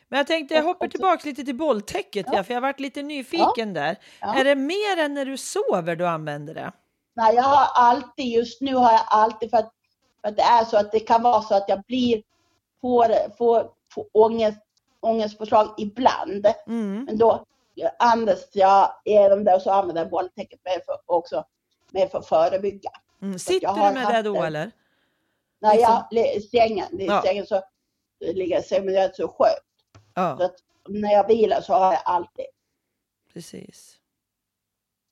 Men 0.08 0.17
jag 0.17 0.28
tänkte, 0.28 0.56
jag 0.56 0.63
hoppar 0.63 0.88
tillbaka 0.88 1.30
lite 1.30 1.43
till 1.43 1.56
bolltäcket, 1.56 2.25
ja. 2.30 2.36
Ja. 2.36 2.43
för 2.43 2.54
jag 2.54 2.62
varit 2.62 2.80
lite 2.80 3.01
nyfiken 3.04 3.73
där. 3.73 3.97
Ja. 4.21 4.36
Är 4.39 4.43
det 4.43 4.56
mer 4.56 4.97
än 4.99 5.13
när 5.13 5.25
du 5.25 5.38
sover 5.38 5.95
du 5.95 6.08
använder 6.08 6.54
det? 6.54 6.71
Nej, 7.15 7.36
jag 7.36 7.43
har 7.43 7.67
alltid, 7.89 8.25
just 8.25 8.62
nu 8.62 8.75
har 8.75 8.91
jag 8.91 9.01
alltid 9.08 9.49
för 9.49 9.58
att, 9.58 9.71
för 10.21 10.28
att 10.30 10.36
det 10.38 10.41
är 10.43 10.65
så 10.65 10.78
att 10.78 10.91
det 10.91 10.99
kan 10.99 11.23
vara 11.23 11.41
så 11.41 11.56
att 11.56 11.65
jag 11.67 11.84
blir, 11.84 12.23
får, 12.82 13.36
får, 13.38 13.69
får 13.95 14.05
ångest, 14.12 14.58
ångestpåslag 14.99 15.73
ibland. 15.77 16.45
Mm. 16.67 17.03
Men 17.05 17.17
då 17.17 17.45
andas 17.99 18.47
jag 18.53 18.91
igenom 19.05 19.43
det 19.43 19.55
och 19.55 19.62
så 19.62 19.71
använder 19.71 20.01
jag 20.01 20.10
bolltäcket 20.12 20.60
med 20.63 20.81
för, 20.86 20.97
också 21.05 21.45
med 21.91 22.12
för 22.12 22.17
att 22.19 22.27
förebygga. 22.27 22.89
Mm. 23.21 23.39
Sitter 23.39 23.73
du 23.73 23.93
med 23.99 24.13
det 24.13 24.21
då 24.21 24.34
det. 24.34 24.47
eller? 24.47 24.65
Liksom- 24.65 26.03
jag 26.12 26.36
i 26.36 26.41
sängen, 26.41 27.01
i 27.01 27.05
Ja. 27.05 27.21
sängen 27.21 27.45
så 27.45 27.62
ligger 28.19 28.55
jag 28.69 28.79
i 28.81 28.86
men 28.86 28.93
jag 28.93 29.03
är 29.03 29.12
så 29.13 29.27
skönt. 29.27 29.60
Så 29.93 29.99
Ja, 30.13 30.45
att 30.45 30.55
när 30.89 31.12
jag 31.13 31.27
vilar 31.27 31.62
så 31.62 31.73
har 31.73 31.93
jag 31.93 32.01
alltid. 32.05 32.45
precis. 33.34 33.99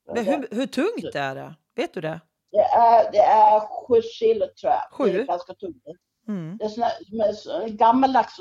Så 0.07 0.13
Men 0.13 0.25
det- 0.25 0.31
hur, 0.31 0.47
hur 0.51 0.67
tungt 0.67 1.15
är 1.15 1.35
det? 1.35 1.53
Vet 1.75 1.93
du 1.93 2.01
det? 2.01 2.19
Det 2.51 2.57
är, 2.57 3.11
det 3.11 3.17
är 3.17 3.59
sju 3.59 4.01
kilo 4.01 4.45
tror 4.61 4.71
jag. 4.73 4.81
Det 4.89 4.95
Sju? 5.13 5.19
är 5.21 5.23
ganska 5.25 5.53
tungt. 5.53 5.83
Mm. 6.27 6.57
Det 6.57 6.65
är 6.65 6.69
såna, 6.69 6.87
med 7.11 7.77
gammaldags 7.77 8.35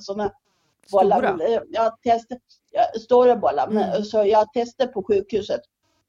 sådana 0.00 0.32
bollar. 0.92 1.16
Stora? 1.18 1.36
Men, 1.36 1.52
eh, 1.52 1.60
Jag 1.70 2.00
testade, 2.02 2.40
jag, 2.70 3.00
stora 3.00 3.36
bollar. 3.36 3.68
Men, 3.68 3.90
Mm. 3.90 4.04
så 4.04 4.24
jag 4.24 4.52
testade 4.52 4.92
på 4.92 5.02
sjukhuset. 5.02 5.60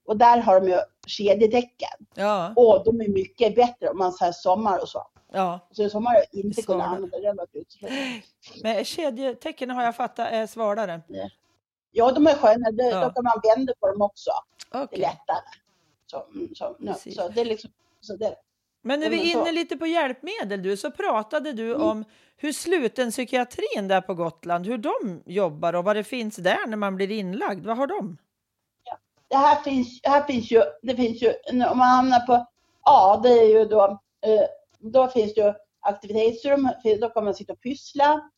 Och 0.06 0.16
där 0.16 0.38
har 0.38 0.60
de 0.60 0.68
ju 0.68 0.78
kedjedäcken. 1.06 2.06
Ja, 2.14 2.52
Och 2.56 2.84
de 2.84 3.00
är 3.00 3.08
mycket 3.08 3.54
bättre 3.54 3.88
om 3.90 3.98
man 3.98 4.12
säger 4.12 4.32
sommar 4.32 4.78
och 4.82 4.88
så. 4.88 5.06
ja. 5.32 5.60
Så 5.70 5.82
i 5.82 5.90
sommar 5.90 6.10
har 6.10 6.16
jag 6.18 6.44
inte 6.44 6.62
kunnat 6.62 6.86
använda 6.88 7.46
det. 7.52 7.64
Men 8.62 8.84
kedjetecken 8.84 9.70
har 9.70 9.84
jag 9.84 9.96
fattat 9.96 10.28
är 10.32 10.46
svalare. 10.46 11.00
Ja, 11.90 12.12
de 12.12 12.26
är 12.26 12.34
sköna. 12.34 12.70
Det, 12.70 12.84
Ja. 12.84 13.04
Då 13.04 13.10
kan 13.10 13.24
man 13.24 13.40
vända 13.56 13.72
på 13.80 13.86
dem 13.86 14.02
också. 14.02 14.30
Det 14.70 14.76
är 14.96 15.00
lättare. 15.00 15.40
Så, 16.06 16.24
mm, 16.34 16.54
så, 16.54 16.76
så 17.14 17.28
det 17.28 17.40
är 17.40 17.44
liksom, 17.44 17.70
så 18.00 18.16
det, 18.16 18.34
Men 18.82 19.00
när 19.00 19.06
Ja, 19.06 19.10
vi 19.10 19.32
är 19.32 19.40
inne 19.40 19.52
lite 19.52 19.76
på 19.76 19.86
hjälpmedel 19.86 20.62
du, 20.62 20.76
så 20.76 20.90
pratade 20.90 21.52
du 21.52 21.70
Mm. 21.74 21.82
om 21.82 22.04
hur 22.36 22.52
sluten 22.52 23.10
psykiatrin 23.10 23.88
där 23.88 24.00
på 24.00 24.14
Gotland, 24.14 24.66
hur 24.66 24.78
de 24.78 25.22
jobbar 25.26 25.72
och 25.74 25.84
vad 25.84 25.96
det 25.96 26.04
finns 26.04 26.36
där 26.36 26.66
när 26.66 26.76
man 26.76 26.96
blir 26.96 27.10
inlagd. 27.10 27.66
Vad 27.66 27.76
har 27.76 27.86
de? 27.86 28.18
det 29.30 29.36
här 29.36 29.62
finns, 29.62 30.00
här 30.02 30.22
finns 30.22 30.50
ju, 30.50 30.62
det 30.82 30.96
finns 30.96 31.22
ju, 31.22 31.32
om 31.50 31.78
man 31.78 31.88
hamnar 31.88 32.20
på 32.26 32.46
A, 32.82 33.20
det 33.22 33.28
är 33.28 33.48
ju 33.58 33.64
då, 33.64 33.84
eh, 34.26 34.46
då 34.78 35.08
finns 35.08 35.34
det 35.34 35.40
ju 35.40 35.52
aktivitetsrum, 35.80 36.68
då 37.00 37.08
kan 37.08 37.24
man 37.24 37.34
sitta 37.34 37.52
och 37.52 37.60
pyssla, 37.60 38.30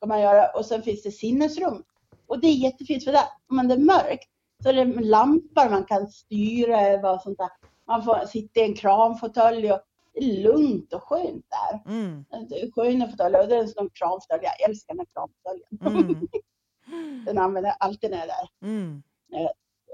kan 0.00 0.08
man 0.08 0.20
göra, 0.20 0.48
och 0.50 0.66
sen 0.66 0.82
finns 0.82 1.02
det 1.02 1.10
sinnesrum. 1.10 1.82
Och 2.26 2.40
det 2.40 2.46
är 2.46 2.52
jättefint 2.54 3.04
för 3.04 3.12
där, 3.12 3.24
om 3.50 3.68
det 3.68 3.74
är 3.74 3.78
mörkt, 3.78 4.28
så 4.62 4.68
är 4.68 4.72
det 4.72 5.00
lampor 5.00 5.70
man 5.70 5.84
kan 5.84 6.08
styra 6.08 6.80
över 6.80 7.14
och 7.14 7.22
sånt 7.22 7.38
där. 7.38 7.50
Man 7.90 8.04
får 8.04 8.26
sitta 8.26 8.60
i 8.60 8.62
en 8.62 8.74
kramfåtölj 8.74 9.72
och 9.72 9.80
det 10.14 10.20
är 10.20 10.42
lugnt 10.42 10.92
och 10.92 11.02
skönt 11.02 11.46
där. 11.48 11.92
Mm. 11.92 12.24
Sköna 12.74 13.08
fåtöljer 13.08 13.40
och 13.42 13.48
det 13.48 13.56
är 13.56 13.60
en 13.60 13.68
sån 13.68 13.90
kramfåtölj, 13.90 14.42
jag 14.42 14.70
älskar 14.70 14.94
den 14.94 15.06
här 15.06 15.06
kramfåtöljen. 15.12 16.04
Mm. 16.06 16.28
Den 17.24 17.38
använder 17.38 17.70
jag 17.70 17.76
alltid 17.80 18.10
när 18.10 18.18
jag 18.18 18.26
är 18.26 18.32
där. 18.32 18.68
Mm. 18.68 19.02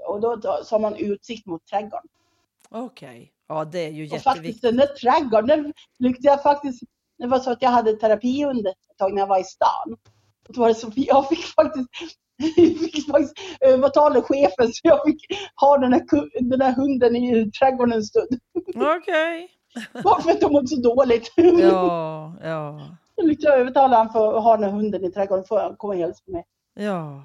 Och 0.07 0.21
då, 0.21 0.35
då 0.35 0.59
så 0.63 0.75
har 0.75 0.79
man 0.79 0.95
utsikt 0.95 1.45
mot 1.45 1.65
trädgården. 1.65 2.07
Okej, 2.69 3.33
ja 3.47 3.65
det 3.65 3.79
är 3.79 3.91
ju 3.91 4.03
Och 4.03 4.09
faktiskt 4.09 4.25
jätteviktigt. 4.25 4.61
den 4.61 4.77
där 4.77 4.87
trädgården, 4.87 5.47
den 5.47 5.73
lyckades 5.97 6.25
jag 6.25 6.43
faktiskt, 6.43 6.83
det 7.17 7.27
var 7.27 7.39
så 7.39 7.51
att 7.51 7.61
jag 7.61 7.69
hade 7.69 7.93
terapihund 7.93 8.67
ett 8.67 8.97
tag 8.97 9.13
när 9.13 9.21
jag 9.21 9.27
var 9.27 9.39
i 9.39 9.43
stan. 9.43 9.97
Och 10.47 10.53
då 10.53 10.61
var 10.61 10.67
det 10.67 10.75
så, 10.75 10.91
jag 10.95 11.29
fick 11.29 11.45
faktiskt, 11.45 11.89
jag 12.37 12.55
fick 12.79 13.07
faktiskt 13.11 13.33
övertala 13.61 14.21
chefen 14.21 14.67
så 14.73 14.79
jag 14.83 15.03
fick 15.05 15.21
ha 15.55 15.77
den 15.77 15.93
här, 15.93 16.01
den 16.49 16.61
här 16.61 16.71
hunden 16.75 17.15
i 17.15 17.51
trädgården 17.51 17.93
en 17.93 18.03
stund. 18.03 18.39
Okej. 18.75 19.49
Bara 20.03 20.21
för 20.21 20.31
att 20.31 20.41
de 20.41 20.51
mådde 20.53 20.67
så 20.67 20.81
dåligt. 20.81 21.31
Ja, 21.35 22.33
ja, 22.43 22.81
Då 23.15 23.23
lyckades 23.23 23.43
jag 23.43 23.59
övertala 23.59 23.97
honom 23.97 24.13
för 24.13 24.37
att 24.37 24.43
ha 24.43 24.57
den 24.57 24.63
här 24.63 24.71
hunden 24.71 25.05
i 25.05 25.11
trädgården 25.11 25.45
för 25.45 25.59
att 25.59 25.77
komma 25.77 25.93
och 25.93 25.99
hälsa 25.99 26.23
på 26.25 26.31
mig. 26.31 26.45
ja. 26.73 27.23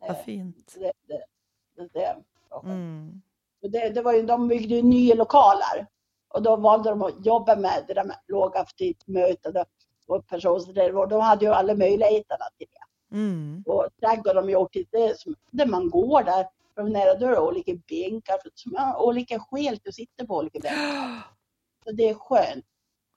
Vad 0.00 0.10
Eh, 0.10 0.16
fint. 0.24 0.74
Det, 0.78 0.92
det, 1.08 1.88
det. 1.92 2.16
Mm. 2.64 3.22
Det, 3.62 3.88
det 3.88 4.02
var 4.02 4.12
ju, 4.12 4.22
de 4.22 4.48
byggde 4.48 4.74
ju 4.74 4.82
nya 4.82 5.14
lokaler. 5.14 5.86
Och 6.34 6.42
då 6.42 6.56
valde 6.56 6.90
de 6.90 7.02
att 7.02 7.26
jobba 7.26 7.56
med 7.56 7.84
det 7.88 7.94
där 7.94 8.04
med 8.04 8.16
lågaktivitetsmöten 8.28 9.56
och- 9.56 10.16
och 10.16 10.26
personer. 10.26 10.96
Och 10.96 11.08
de 11.08 11.20
hade 11.20 11.44
ju 11.44 11.50
alla 11.52 11.74
möjligheterna 11.74 12.44
till 12.58 12.66
det. 12.70 12.79
Mm. 13.12 13.64
Och 13.66 13.86
trädgården 14.00 14.36
har 14.36 14.42
de 14.42 14.50
gjort 14.52 14.76
det 14.90 15.20
som, 15.20 15.34
där 15.50 15.66
man 15.66 15.90
går 15.90 16.22
där. 16.22 16.46
Då 17.20 17.26
är 17.26 17.30
det 17.30 17.40
olika 17.40 17.72
bänkar, 17.88 18.38
för- 18.42 18.50
som 18.54 18.74
har 18.76 19.02
olika 19.02 19.38
skäl 19.38 19.78
till 19.78 19.88
att 19.88 19.94
sitta 19.94 20.26
på 20.26 20.36
olika 20.36 20.58
bänkar. 20.58 21.26
Så 21.84 21.92
det 21.92 22.08
är 22.08 22.14
skönt. 22.14 22.64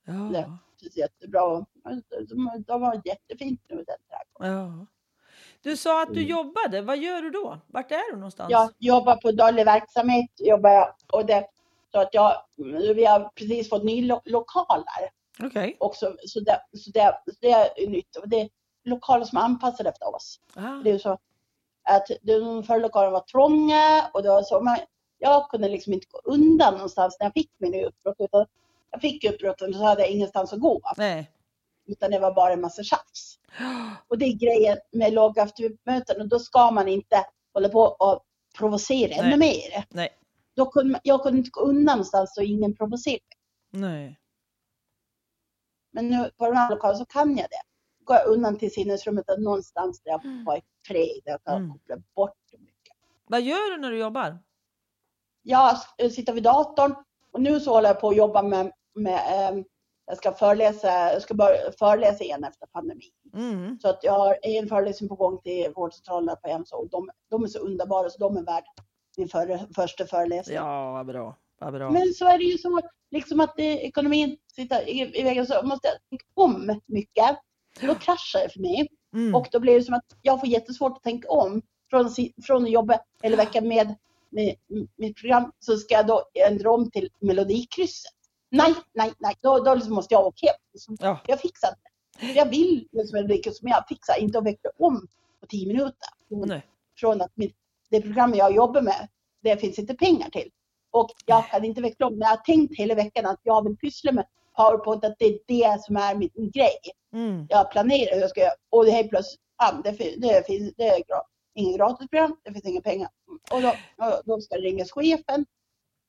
Ja, 0.05 0.13
Det 0.13 0.37
är 0.37 0.97
jättebra. 0.99 1.65
De, 2.29 2.63
de 2.67 2.81
var 2.81 3.01
jättefint 3.05 3.61
nu 3.69 3.75
den 3.75 3.85
trädgården. 4.09 4.77
ja. 4.79 4.85
Du 5.61 5.77
sa 5.77 6.01
att 6.03 6.13
du 6.13 6.19
Mm. 6.19 6.29
jobbade. 6.29 6.81
Vad 6.81 6.97
gör 6.97 7.21
du 7.21 7.29
då? 7.29 7.57
Vart 7.67 7.91
är 7.91 8.11
du 8.11 8.17
någonstans? 8.17 8.51
Jag 8.51 8.69
jobbar 8.79 9.15
på 9.15 9.31
daglig 9.31 9.65
verksamhet. 9.65 10.29
Jobbar 10.39 10.69
jag, 10.69 10.93
och 11.13 11.25
det, 11.25 11.47
så 11.91 11.99
att 11.99 12.09
jag, 12.13 12.33
vi 12.95 13.05
har 13.05 13.29
precis 13.35 13.69
fått 13.69 13.83
nya 13.83 14.05
lo, 14.05 14.21
lokaler. 14.25 15.09
Okej. 15.43 15.77
också. 15.79 16.15
Så 16.25 16.39
det, 16.39 16.59
så 16.77 16.91
det, 16.91 17.17
det 17.41 17.51
är 17.51 17.87
nytt. 17.89 18.15
Och 18.15 18.29
det 18.29 18.49
lokaler 18.83 19.25
som 19.25 19.37
är 19.37 19.41
anpassade 19.41 19.89
efter 19.89 20.15
oss. 20.15 20.39
Ah. 20.55 20.61
Det 20.83 20.89
är 20.89 20.93
ju 20.93 20.99
så 20.99 21.17
att 21.83 22.07
de 22.21 22.63
förra 22.63 22.77
lokalerna 22.77 23.11
var 23.11 23.19
trånga 23.19 24.09
och 24.13 24.23
det 24.23 24.29
var 24.29 24.43
så. 24.43 24.61
Men 24.61 24.77
jag 25.17 25.49
kunde 25.49 25.69
liksom 25.69 25.93
inte 25.93 26.07
gå 26.09 26.21
undan 26.23 26.73
någonstans 26.73 27.17
när 27.19 27.25
jag 27.25 27.33
fick 27.33 27.51
min 27.57 27.85
uppbrott. 27.85 28.15
Utan 28.19 28.45
jag 28.91 29.01
fick 29.01 29.23
uppbrottet 29.23 29.67
och 29.69 29.75
så 29.75 29.83
hade 29.83 30.01
jag 30.01 30.11
ingenstans 30.11 30.53
att 30.53 30.59
gå. 30.59 30.81
Nej. 30.97 31.31
Utan 31.85 32.11
det 32.11 32.19
var 32.19 32.33
bara 32.33 32.53
en 32.53 32.61
massa 32.61 32.83
tjafs. 32.83 33.39
Och 34.07 34.17
det 34.17 34.25
är 34.25 34.33
grejen 34.33 34.77
med 34.91 35.13
lågaktivitetsmöten. 35.13 36.21
Och 36.21 36.27
då 36.27 36.39
ska 36.39 36.71
man 36.71 36.87
inte 36.87 37.25
hålla 37.53 37.69
på 37.69 37.81
och 37.81 38.23
provocera 38.57 39.13
ännu 39.13 39.37
mer. 39.37 39.85
Nej. 39.89 40.09
Då 40.55 40.65
kunde, 40.65 40.99
jag 41.03 41.23
kunde 41.23 41.37
inte 41.37 41.49
gå 41.49 41.61
undan 41.61 41.97
någonstans 41.97 42.35
så 42.35 42.41
ingen 42.41 42.75
provocerade. 42.75 43.23
Nej. 43.71 44.19
Men 45.91 46.09
nu 46.09 46.31
på 46.37 46.45
den 46.45 46.57
här 46.57 46.69
lokalen 46.69 46.97
så 46.97 47.05
kan 47.05 47.37
jag 47.37 47.47
det. 47.49 47.72
Går 48.05 48.15
jag 48.17 48.27
undan 48.27 48.57
till 48.57 48.71
sinnesrummet 48.73 49.29
och 49.29 49.41
någonstans 49.41 50.01
där 50.01 50.11
jag 50.11 50.25
Mm. 50.25 50.45
får 50.45 50.55
ett 50.57 50.63
fred, 50.87 51.21
där 51.25 51.31
jag 51.31 51.43
kan 51.43 51.55
Mm. 51.57 51.71
koppla 51.71 51.95
bort 52.15 52.37
mycket. 52.51 52.93
Vad 53.27 53.41
gör 53.41 53.71
du 53.75 53.81
när 53.81 53.91
du 53.91 53.97
jobbar? 53.99 54.37
Jag 55.43 55.73
s- 55.73 56.15
sitter 56.15 56.33
vid 56.33 56.43
datorn 56.43 56.95
och 57.31 57.41
nu 57.41 57.59
så 57.59 57.73
håller 57.73 57.89
jag 57.89 57.99
på 58.01 58.09
att 58.09 58.15
jobba 58.17 58.41
med, 58.41 58.71
med 58.95 59.19
ehm, 59.31 59.63
jag 60.05 60.17
ska 60.17 60.31
föreläsa, 60.33 60.87
jag 60.87 61.21
ska 61.21 61.33
börja 61.33 61.71
föreläsa 61.79 62.23
igen 62.23 62.43
efter 62.43 62.65
pandemin. 62.67 63.11
Mm. 63.33 63.79
Så 63.81 63.89
att 63.89 63.99
jag 64.03 64.13
har 64.13 64.37
en 64.41 64.67
föreläsning 64.67 65.09
på 65.09 65.15
gång 65.15 65.41
till 65.41 65.71
vårdcentralen 65.75 66.35
på 66.43 66.49
Hemsö 66.49 66.75
och 66.75 66.89
de, 66.89 67.09
de 67.29 67.43
är 67.43 67.47
så 67.47 67.59
underbara 67.59 68.09
så 68.09 68.17
de 68.19 68.37
är 68.37 68.41
värda 68.45 68.65
min 69.17 69.27
före, 69.29 69.67
första 69.75 70.05
föreläsning. 70.05 70.55
Ja, 70.55 70.91
vad 70.91 71.05
bra. 71.05 71.37
Vad 71.59 71.73
bra. 71.73 71.91
Men 71.91 72.13
så 72.13 72.25
är 72.27 72.37
det 72.37 72.43
ju 72.43 72.57
så 72.57 72.79
liksom 73.11 73.39
att 73.39 73.53
det, 73.57 73.63
ekonomin 73.85 74.37
sitter 74.55 74.89
i, 74.89 75.19
i 75.19 75.23
vägen 75.23 75.47
så 75.47 75.61
måste 75.63 75.87
jag 75.87 75.97
tänka 76.09 76.25
om 76.33 76.79
mycket. 76.85 77.39
Då 77.81 77.95
kraschar 77.95 78.39
det 78.39 78.49
för 78.49 78.59
mig 78.59 78.87
Mm. 79.13 79.35
och 79.35 79.47
då 79.51 79.59
blir 79.59 79.75
det 79.75 79.83
som 79.83 79.93
att 79.93 80.05
jag 80.21 80.39
får 80.39 80.49
jättesvårt 80.49 80.97
att 80.97 81.03
tänka 81.03 81.29
om. 81.29 81.61
Från, 81.89 82.09
från 82.43 82.63
att 82.63 82.71
jobba 82.71 82.99
hela 83.21 83.37
veckan 83.37 83.67
med, 83.67 83.95
med 84.29 84.55
mitt 84.95 85.17
program 85.17 85.51
så 85.59 85.77
ska 85.77 85.93
jag 85.93 86.07
då 86.07 86.23
ändra 86.49 86.71
om 86.71 86.91
till 86.91 87.09
melodikrysset. 87.19 88.11
Nej, 88.51 88.73
nej, 88.93 89.13
nej, 89.19 89.35
då, 89.41 89.59
då 89.59 89.73
liksom 89.75 89.93
måste 89.93 90.13
jag 90.13 90.25
åka 90.25 90.47
hem. 90.47 90.55
Så 90.77 90.95
Ja. 90.99 91.19
Jag 91.27 91.39
fixar 91.39 91.69
inte. 91.69 92.39
Jag 92.39 92.49
vill 92.49 92.87
liksom 92.91 93.15
melodikrysset 93.15 93.63
men 93.63 93.71
jag 93.71 93.87
fixar 93.87 94.19
inte 94.19 94.37
att 94.37 94.45
veckla 94.45 94.69
om 94.77 95.07
på 95.41 95.47
tio 95.47 95.67
minuter. 95.67 96.09
Från, 96.29 96.47
Nej. 96.47 96.65
från 96.99 97.21
att 97.21 97.31
mitt, 97.37 97.55
det 97.89 98.01
program 98.01 98.33
jag 98.33 98.55
jobbar 98.55 98.81
med, 98.81 99.07
det 99.43 99.57
finns 99.57 99.79
inte 99.79 99.93
pengar 99.93 100.29
till. 100.29 100.49
Och 100.91 101.11
jag 101.25 101.47
kan 101.49 101.65
inte 101.65 101.81
veckla 101.81 102.07
om. 102.07 102.13
Men 102.13 102.21
jag 102.21 102.29
har 102.37 102.43
tänkt 102.43 102.77
hela 102.77 102.95
veckan 102.95 103.25
att 103.25 103.39
jag 103.43 103.63
vill 103.63 103.77
pyssla 103.77 104.11
med 104.11 104.25
PowerPoint, 104.57 105.03
att 105.05 105.15
det 105.19 105.25
är 105.25 105.39
det 105.47 105.83
som 105.83 105.97
är 105.97 106.15
min 106.15 106.51
grej. 106.53 106.77
Mm. 107.13 107.47
Jag 107.49 107.71
planerar 107.71 108.13
hur 108.15 108.21
jag 108.21 108.29
ska 108.29 108.41
göra. 108.41 108.53
Och 108.69 108.85
helt 108.85 109.09
plötsligt, 109.09 109.41
ja, 109.57 109.81
det, 109.83 109.93
fin- 109.93 110.21
det 110.21 110.45
finns 110.47 110.73
det 110.77 110.87
är 110.87 110.97
gra- 110.99 111.23
inget 111.55 111.77
gratisprogram, 111.77 112.37
det 112.43 112.51
finns 112.53 112.65
inga 112.65 112.81
pengar. 112.81 113.09
Och 113.51 113.61
då, 113.61 113.69
och 113.97 114.21
då 114.25 114.41
ska 114.41 114.55
det 114.55 114.61
ringas 114.61 114.91
chefen. 114.91 115.45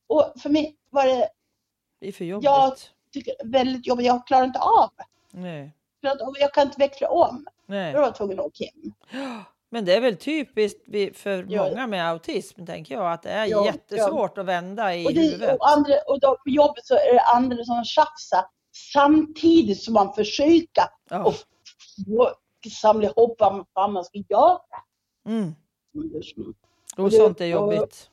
Och 0.06 0.32
för 0.40 0.50
mig 0.50 0.76
var 0.90 1.06
det 1.06 1.28
Det 2.00 2.08
är 2.08 2.12
för 2.12 2.24
jobbigt. 2.24 2.44
Jag- 2.44 2.76
tycker, 3.12 3.34
väldigt 3.44 3.86
jobbigt. 3.86 4.06
Jag 4.06 4.26
klarar 4.26 4.44
inte 4.44 4.58
av. 4.58 4.90
Nej. 5.30 5.70
För 6.00 6.08
att- 6.08 6.20
och 6.20 6.34
Jag 6.38 6.54
kan 6.54 6.66
inte 6.66 6.78
veckla 6.78 7.08
om. 7.08 7.46
Nej. 7.66 7.92
Då 7.92 7.98
var 7.98 8.06
jag 8.06 8.14
tvungen 8.14 8.40
att 8.40 8.46
åka 8.46 8.64
hem. 8.64 9.44
Men 9.74 9.84
det 9.84 9.94
är 9.94 10.00
väl 10.00 10.16
typiskt 10.16 10.80
för 11.14 11.46
Ja. 11.48 11.68
många 11.68 11.86
med 11.86 12.08
autism, 12.08 12.66
tänker 12.66 12.94
jag, 12.94 13.12
att 13.12 13.22
det 13.22 13.30
är 13.30 13.46
Ja, 13.46 13.64
jättesvårt 13.66 14.38
att 14.38 14.46
vända 14.46 14.96
i 14.96 15.06
Och, 15.06 15.14
det, 15.14 15.20
huvudet. 15.20 15.58
och, 15.60 15.68
andra, 15.70 15.94
och 16.06 16.20
då 16.20 16.36
på 16.44 16.50
jobbet 16.50 16.86
så 16.86 16.94
är 16.94 17.14
det 17.14 17.20
andra 17.20 17.64
som 17.64 17.84
tjafsar 17.84 18.44
samtidigt 18.92 19.82
som 19.82 19.94
man 19.94 20.14
försöker 20.14 20.84
Ja. 21.10 21.24
och 21.24 21.34
samla 22.70 23.08
ihop 23.08 23.40
vad 23.72 23.90
man 23.92 24.04
ska 24.04 24.18
göra. 24.28 24.58
Mm. 25.26 25.54
Och 26.96 27.12
sånt 27.12 27.40
är 27.40 27.46
jobbigt. 27.46 28.10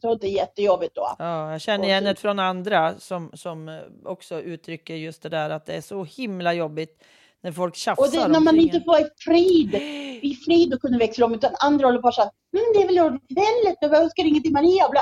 Det 0.00 0.08
är 0.08 0.24
jättejobbigt 0.24 0.94
då. 0.94 1.14
Ja, 1.18 1.52
jag 1.52 1.60
känner 1.60 1.84
igen 1.84 2.04
det 2.04 2.16
från 2.16 2.38
andra 2.38 2.98
som, 2.98 3.30
som 3.34 3.68
eh, 3.68 3.80
också 4.04 4.40
uttrycker 4.40 4.94
just 4.94 5.22
det 5.22 5.28
där 5.28 5.50
att 5.50 5.66
det 5.66 5.74
är 5.74 5.80
så 5.80 6.04
himla 6.04 6.52
jobbigt 6.52 7.02
när 7.46 7.52
folk 7.52 7.76
tjafsar 7.76 8.04
Och 8.04 8.10
det, 8.12 8.28
när 8.28 8.40
man 8.40 8.58
inte 8.60 8.80
får 8.80 8.98
i 8.98 9.06
frid, 9.18 9.74
i 10.22 10.34
frid 10.44 10.74
och 10.74 10.80
kunna 10.80 10.98
växla 10.98 11.26
om 11.26 11.34
utan 11.34 11.54
andra 11.60 11.86
håller 11.86 11.98
på 12.02 12.12
så 12.12 12.20
här, 12.22 12.30
mm, 12.52 12.64
det 12.74 12.82
är 12.82 12.86
väl 12.86 12.98
ordentligt, 12.98 13.78
jag 13.80 13.94
önskar 14.02 14.24
inget 14.24 14.42
till 14.42 14.52
Maria, 14.52 14.88
bla. 14.88 15.00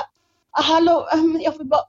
Ah, 0.51 0.61
hallå, 0.61 1.07
mm, 1.13 1.41
jag 1.41 1.55
får 1.57 1.63
bara, 1.63 1.81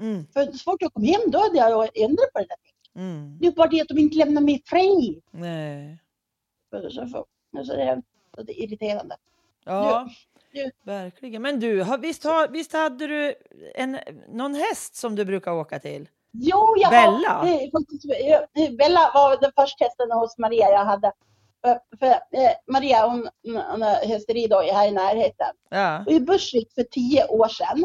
Mm, 0.00 0.26
för 0.32 0.52
så 0.52 0.58
fort 0.58 0.82
jag 0.82 0.92
kom 0.94 1.04
hem 1.04 1.20
då 1.26 1.38
hade 1.38 1.58
jag 1.58 1.98
ändrat 1.98 2.32
på 2.32 2.38
det 2.38 2.46
där. 2.48 3.02
mm, 3.02 3.38
Det 3.40 3.46
är 3.46 3.50
bara 3.50 3.68
det 3.68 3.80
att 3.80 3.88
de 3.88 3.98
inte 3.98 4.16
lämnar 4.16 4.42
mig 4.42 4.62
fri. 4.66 5.20
nej. 5.30 5.98
Så, 6.70 6.90
så, 6.90 7.26
det, 7.76 7.82
är, 7.82 8.02
det 8.36 8.52
är 8.52 8.62
irriterande. 8.64 9.16
Ja, 9.64 10.08
du- 10.52 10.70
verkligen. 10.82 11.42
Men 11.42 11.60
du, 11.60 11.84
visst, 12.00 12.24
visst 12.50 12.72
hade 12.72 13.06
du 13.06 13.34
en, 13.74 13.98
någon 14.28 14.54
häst 14.54 14.96
som 14.96 15.16
du 15.16 15.24
brukar 15.24 15.52
åka 15.52 15.78
till? 15.78 16.08
Jo, 16.40 16.74
jag 16.76 16.90
Bella? 16.90 17.28
Har, 17.28 17.46
är 17.46 17.70
faktiskt, 17.70 18.04
jag- 18.04 18.76
Bella 18.76 19.10
var 19.14 19.40
den 19.40 19.52
första 19.56 19.84
hästen 19.84 20.10
hos 20.12 20.38
Maria 20.38 20.70
jag 20.70 20.84
hade. 20.84 21.12
För, 21.98 22.06
eh, 22.10 22.50
Maria 22.66 23.06
hon, 23.08 23.28
hon 23.70 23.82
har 23.82 24.06
hästeri 24.06 24.46
då 24.46 24.60
här 24.60 24.88
i 24.88 24.92
närheten. 24.92 25.54
Ja. 25.68 26.04
Och 26.06 26.12
i 26.12 26.20
Bursvik 26.20 26.72
för 26.74 26.82
tio 26.82 27.26
år 27.26 27.48
sedan, 27.48 27.84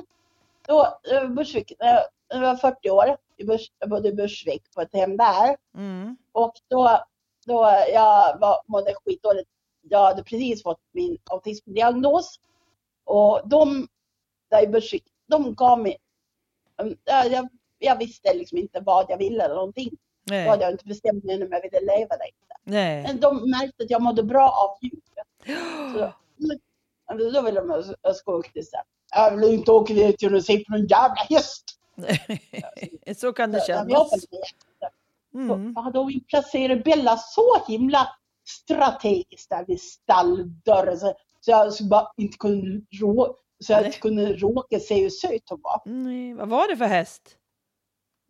då, 0.67 0.99
eh, 1.11 1.27
Bursvik, 1.27 1.71
eh, 1.71 1.99
jag 2.27 2.41
var 2.41 2.55
40 2.55 2.89
år, 2.89 3.17
jag 3.79 3.89
bodde 3.89 4.09
i 4.09 4.13
Bursvik 4.13 4.63
på 4.75 4.81
ett 4.81 4.93
hem 4.93 5.17
där. 5.17 5.57
Mm. 5.75 6.17
Och 6.31 6.53
då, 6.67 7.03
då 7.45 7.83
jag 7.93 8.39
var, 8.39 8.61
mådde 8.67 8.93
skitdåligt. 9.05 9.49
Jag 9.81 10.05
hade 10.05 10.23
precis 10.23 10.63
fått 10.63 10.79
min 10.91 11.17
autismdiagnos. 11.29 12.39
Och 13.05 13.41
de 13.45 13.87
där 14.49 14.63
i 14.63 14.67
Bursvik, 14.67 15.03
de 15.27 15.55
gav 15.55 15.79
mig, 15.79 15.97
jag, 17.05 17.49
jag, 17.85 17.97
visste 17.97 18.33
liksom 18.33 18.57
inte 18.57 18.79
vad 18.79 19.05
jag 19.09 19.17
ville 19.17 19.43
eller 19.43 19.55
någonting. 19.55 19.89
Då 20.25 20.35
hade 20.35 20.47
Nej. 20.47 20.59
jag 20.61 20.71
inte 20.71 20.85
bestämt 20.85 21.23
mig 21.23 21.43
om 21.43 21.51
jag 21.51 21.61
ville 21.61 21.79
leva 21.79 22.17
där. 22.17 22.29
Nej. 22.63 23.03
Men 23.03 23.19
de 23.19 23.49
märkte 23.49 23.83
att 23.83 23.89
jag 23.89 24.01
mådde 24.01 24.23
bra 24.23 24.49
av 24.49 24.77
djur. 24.81 25.01
Så, 25.93 26.13
då 27.33 27.41
ville 27.41 27.61
de 27.61 27.71
att 27.71 27.85
jag 28.01 28.15
skulle 28.15 28.37
åka 28.37 28.51
till 28.51 28.67
så 28.67 28.77
Jag 29.15 29.37
vill 29.37 29.53
inte 29.53 29.71
åka 29.71 29.93
dit 29.93 30.23
och 30.23 30.43
se 30.43 30.57
på 30.57 30.71
någon 30.71 30.87
jävla 30.87 31.21
häst. 31.29 31.63
så 33.19 33.33
kan 33.33 33.51
det 33.51 33.59
Så, 33.59 33.65
kännas. 33.65 34.11
Mm. 35.33 35.73
Så 35.73 35.81
hade 35.81 36.05
vi 36.05 36.19
placerat 36.19 36.83
Bella 36.83 37.17
så 37.17 37.65
himla 37.67 38.07
strategiskt 38.47 39.49
där 39.49 39.65
vid 39.67 39.81
stalldörren 39.81 40.99
så, 40.99 41.13
så 41.39 41.51
jag 41.51 41.73
skulle 41.73 41.89
bara 41.89 42.07
inte 42.17 42.37
kunde 42.37 42.81
rå, 43.01 43.35
så 43.59 43.71
jag 43.73 43.79
Nej. 43.79 43.85
inte 43.85 43.99
kunde 43.99 44.33
råka 44.33 44.79
se 44.79 45.01
hur 45.01 45.09
söt 45.09 45.49
hon 45.49 45.61
var. 45.61 45.81
Nej. 45.85 46.33
Vad 46.33 46.49
var 46.49 46.67
det 46.67 46.77
för 46.77 46.85
häst? 46.85 47.37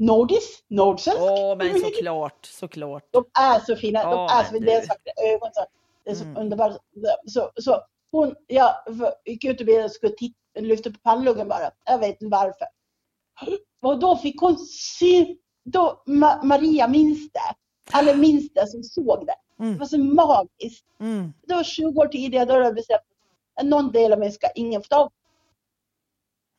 Nordis, 0.06 0.64
nordsvensk. 0.68 1.22
Åh, 1.22 1.58
men 1.58 1.80
såklart, 1.80 2.46
såklart. 2.46 3.04
De 3.12 3.26
är 3.40 3.60
så 3.60 3.76
fina, 3.76 4.04
de 4.12 4.20
är 4.26 4.44
så 4.44 4.52
fina, 4.54 4.66
deras 4.66 4.90
vackra 4.90 5.14
ögon. 5.34 5.50
Så, 5.54 5.66
det 6.04 6.12
är 6.12 6.16
så 6.16 6.24
Mm. 6.24 6.38
underbart. 6.38 6.78
Så, 7.26 7.52
så 7.56 7.82
hon, 8.12 8.36
jag 8.48 8.74
gick 9.26 9.44
ut 9.46 9.62
och 9.62 9.86
och 9.86 9.92
skulle 9.92 10.14
titta, 10.14 10.36
lyfta 10.60 10.90
på 10.92 11.00
pannluggen 11.04 11.48
bara. 11.48 11.72
Jag 11.86 11.98
vet 12.00 12.22
inte 12.22 12.26
varför. 12.38 12.68
Och 13.82 14.00
då 14.00 14.16
fick 14.18 14.42
hon 14.42 14.58
se, 15.00 15.36
då 15.64 16.04
Ma- 16.08 16.44
Maria 16.44 16.88
minns 16.88 17.32
det. 17.32 17.40
Alla 17.92 18.14
minns 18.14 18.54
det 18.54 18.68
som 18.68 18.84
såg 18.84 19.26
det. 19.26 19.36
Det 19.58 19.64
Mm. 19.64 19.78
var 19.78 19.86
så 19.86 19.98
magiskt. 19.98 20.86
Mm. 21.00 21.34
Det 21.48 21.54
var 21.56 21.64
20 21.64 22.02
år 22.02 22.08
tidigare, 22.08 22.46
då 22.46 22.54
hade 22.54 22.66
jag 22.66 22.76
bestämt 22.76 23.02
att 23.56 23.66
någon 23.66 23.92
del 23.92 24.14
av 24.14 24.20
mig 24.20 24.32
ska 24.32 24.48
ingen 24.56 24.82
få 24.82 24.88
tag 24.88 25.12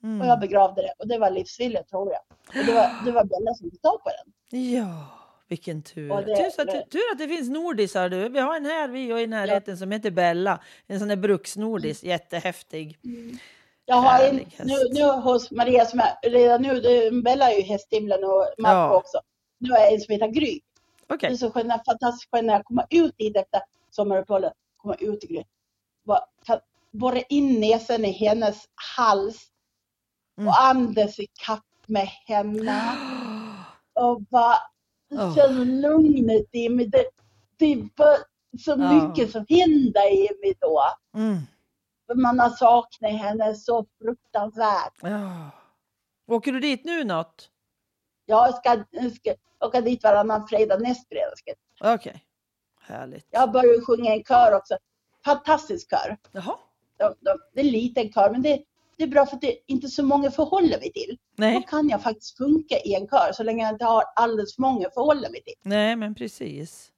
på. 0.02 0.08
Och 0.08 0.14
jag 0.14 0.24
Mm. 0.26 0.40
begravde 0.40 0.82
det. 0.82 0.92
Och 0.98 1.08
det 1.08 1.18
var 1.18 1.30
livsvilligt 1.30 1.88
tror 1.90 2.12
jag. 2.12 2.20
Och 2.60 2.66
det 2.66 2.72
var, 2.72 3.04
det 3.04 3.12
var 3.12 3.24
Bella 3.24 3.54
som 3.54 3.70
tag 3.70 4.02
på 4.02 4.10
den. 4.50 4.60
Ja, 4.72 5.06
vilken 5.48 5.82
tur. 5.82 6.08
Det- 6.08 6.36
tur, 6.36 6.60
att, 6.60 6.66
det- 6.66 6.86
tur 6.90 7.00
att 7.12 7.18
det 7.18 7.28
finns 7.28 7.48
nordisar 7.50 8.08
du. 8.08 8.28
Vi 8.28 8.38
har 8.40 8.56
en 8.56 8.64
här 8.64 8.88
vi 8.88 9.12
och 9.12 9.20
i 9.20 9.26
närheten 9.26 9.78
som 9.78 9.90
heter 9.90 10.10
Bella. 10.10 10.60
En 10.86 10.98
sån 10.98 11.08
där 11.08 11.16
bruksnordis, 11.16 12.02
jättehäftig. 12.04 12.98
Jag 13.84 13.96
har 13.96 14.24
en, 14.28 14.36
nu, 14.64 14.74
nu 14.92 15.02
hos 15.04 15.50
Maria 15.50 15.84
som 15.86 16.00
är, 16.00 16.30
redan 16.30 16.62
nu, 16.62 16.80
det, 16.80 17.10
Bella 17.24 17.50
är 17.52 17.56
ju 17.56 17.62
hästhimlen 17.62 18.24
och 18.24 18.46
Marco 18.58 18.76
Ja. 18.78 18.96
också. 18.96 19.20
Nu 19.58 19.74
är 19.74 19.78
jag 19.80 19.92
en 19.92 20.00
som 20.00 20.12
heter 20.12 20.26
Gry. 20.28 20.60
Det 21.08 21.14
Okej. 21.14 21.32
är 21.32 21.36
så 21.36 21.50
skönt, 21.50 21.84
fantastiskt 21.86 22.30
skönt 22.30 22.46
när 22.46 22.54
jag 22.54 22.64
kommer 22.64 22.86
ut 22.90 23.14
dit 23.18 23.36
efter 23.36 23.60
sommaruppehållet. 23.90 24.52
Kommer 24.76 25.02
ut 25.02 25.24
i 25.24 25.26
Gry. 25.26 25.44
Borra 26.92 27.20
in 27.28 27.60
näsan 27.60 28.04
i 28.04 28.10
hennes 28.12 28.64
hals 28.96 29.46
Mm. 30.38 30.48
och 30.48 30.62
andas 30.62 31.18
i 31.18 31.26
kapp 31.46 31.64
med 31.86 32.06
henne. 32.06 32.82
och 33.94 34.22
bara 34.22 34.56
Åh. 35.10 35.34
känna 35.34 35.64
lugnet 35.64 36.52
mig. 36.70 36.86
Det, 36.86 37.04
det 37.56 37.72
är 37.72 37.88
bara 37.96 38.16
så 38.64 38.76
mycket 38.76 39.32
som 39.32 39.46
händer 39.48 40.12
i 40.12 40.28
mig 40.42 40.54
då. 40.60 40.82
Mm. 41.14 41.38
För 42.06 42.14
man 42.14 42.40
har 42.40 42.50
saknat 42.50 43.12
henne 43.12 43.54
så 43.54 43.86
fruktansvärt. 43.98 44.92
Ja. 45.02 45.50
Åker 46.26 46.52
du 46.52 46.60
dit 46.60 46.84
nu 46.84 47.04
något? 47.04 47.48
Jag 48.26 48.54
ska, 48.54 48.84
jag 48.90 49.12
ska 49.12 49.34
åka 49.60 49.80
dit 49.80 50.02
varannan 50.02 50.48
fredag, 50.48 50.78
näst 50.78 51.08
fredag. 51.08 51.36
Ska. 51.36 51.52
Okej. 51.94 52.24
Härligt. 52.80 53.26
Jag 53.30 53.52
börjar 53.52 53.84
sjunga 53.86 54.14
i 54.14 54.18
en 54.18 54.24
kör 54.24 54.56
också. 54.56 54.78
Fantastisk 55.24 55.90
kör. 55.90 56.16
Jaha. 56.32 56.56
De, 56.96 57.14
de, 57.20 57.38
det 57.54 57.60
är 57.60 57.64
en 57.64 57.70
liten 57.70 58.12
kör 58.12 58.30
men 58.30 58.42
det, 58.42 58.62
det 58.96 59.02
är 59.02 59.08
bra 59.08 59.26
för 59.26 59.36
att 59.36 59.40
det 59.40 59.52
är 59.52 59.58
inte 59.66 59.88
så 59.88 60.02
många 60.02 60.30
förhåller 60.30 60.78
mig 60.78 60.92
till. 60.92 61.18
Då 61.36 61.44
Nej. 61.44 61.66
kan 61.68 61.88
jag 61.88 62.02
faktiskt 62.02 62.36
funka 62.36 62.78
i 62.78 62.94
en 62.94 63.08
kör 63.08 63.32
så 63.32 63.42
länge 63.42 63.64
jag 63.64 63.72
inte 63.74 63.84
har 63.84 64.04
alldeles 64.16 64.54
för 64.54 64.62
många 64.62 64.90
förhåller 64.94 65.30
mig 65.30 65.42
till. 65.42 65.54
Nej, 65.62 65.96
men 65.96 66.14
precis. 66.14 66.88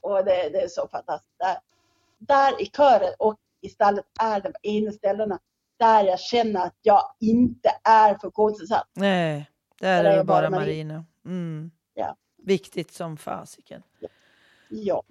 Och 0.00 0.24
det, 0.24 0.48
det 0.48 0.60
är 0.62 0.68
så 0.68 0.88
fantastiskt. 0.88 1.38
Där, 1.38 1.56
där 2.18 2.62
i 2.62 2.66
kören 2.66 3.14
och 3.18 3.38
i 3.60 3.68
stallet 3.68 4.04
är 4.20 4.40
de 4.40 4.52
ena 4.62 4.92
ställena 4.92 5.38
där 5.78 6.04
jag 6.04 6.20
känner 6.20 6.66
att 6.66 6.76
jag 6.82 7.02
inte 7.20 7.70
är 7.84 8.18
funktionsnedsatt. 8.18 8.88
Nej, 8.94 9.50
där 9.80 10.02
Där 10.02 10.12
är 10.12 10.16
det 10.16 10.24
bara 10.24 10.50
bara. 10.50 10.60
Marina. 10.60 11.04
Mm. 11.24 11.70
Ja. 11.94 12.16
Viktigt 12.42 12.92
som 12.92 13.16
fasiken. 13.16 13.82
Ja. 13.98 14.08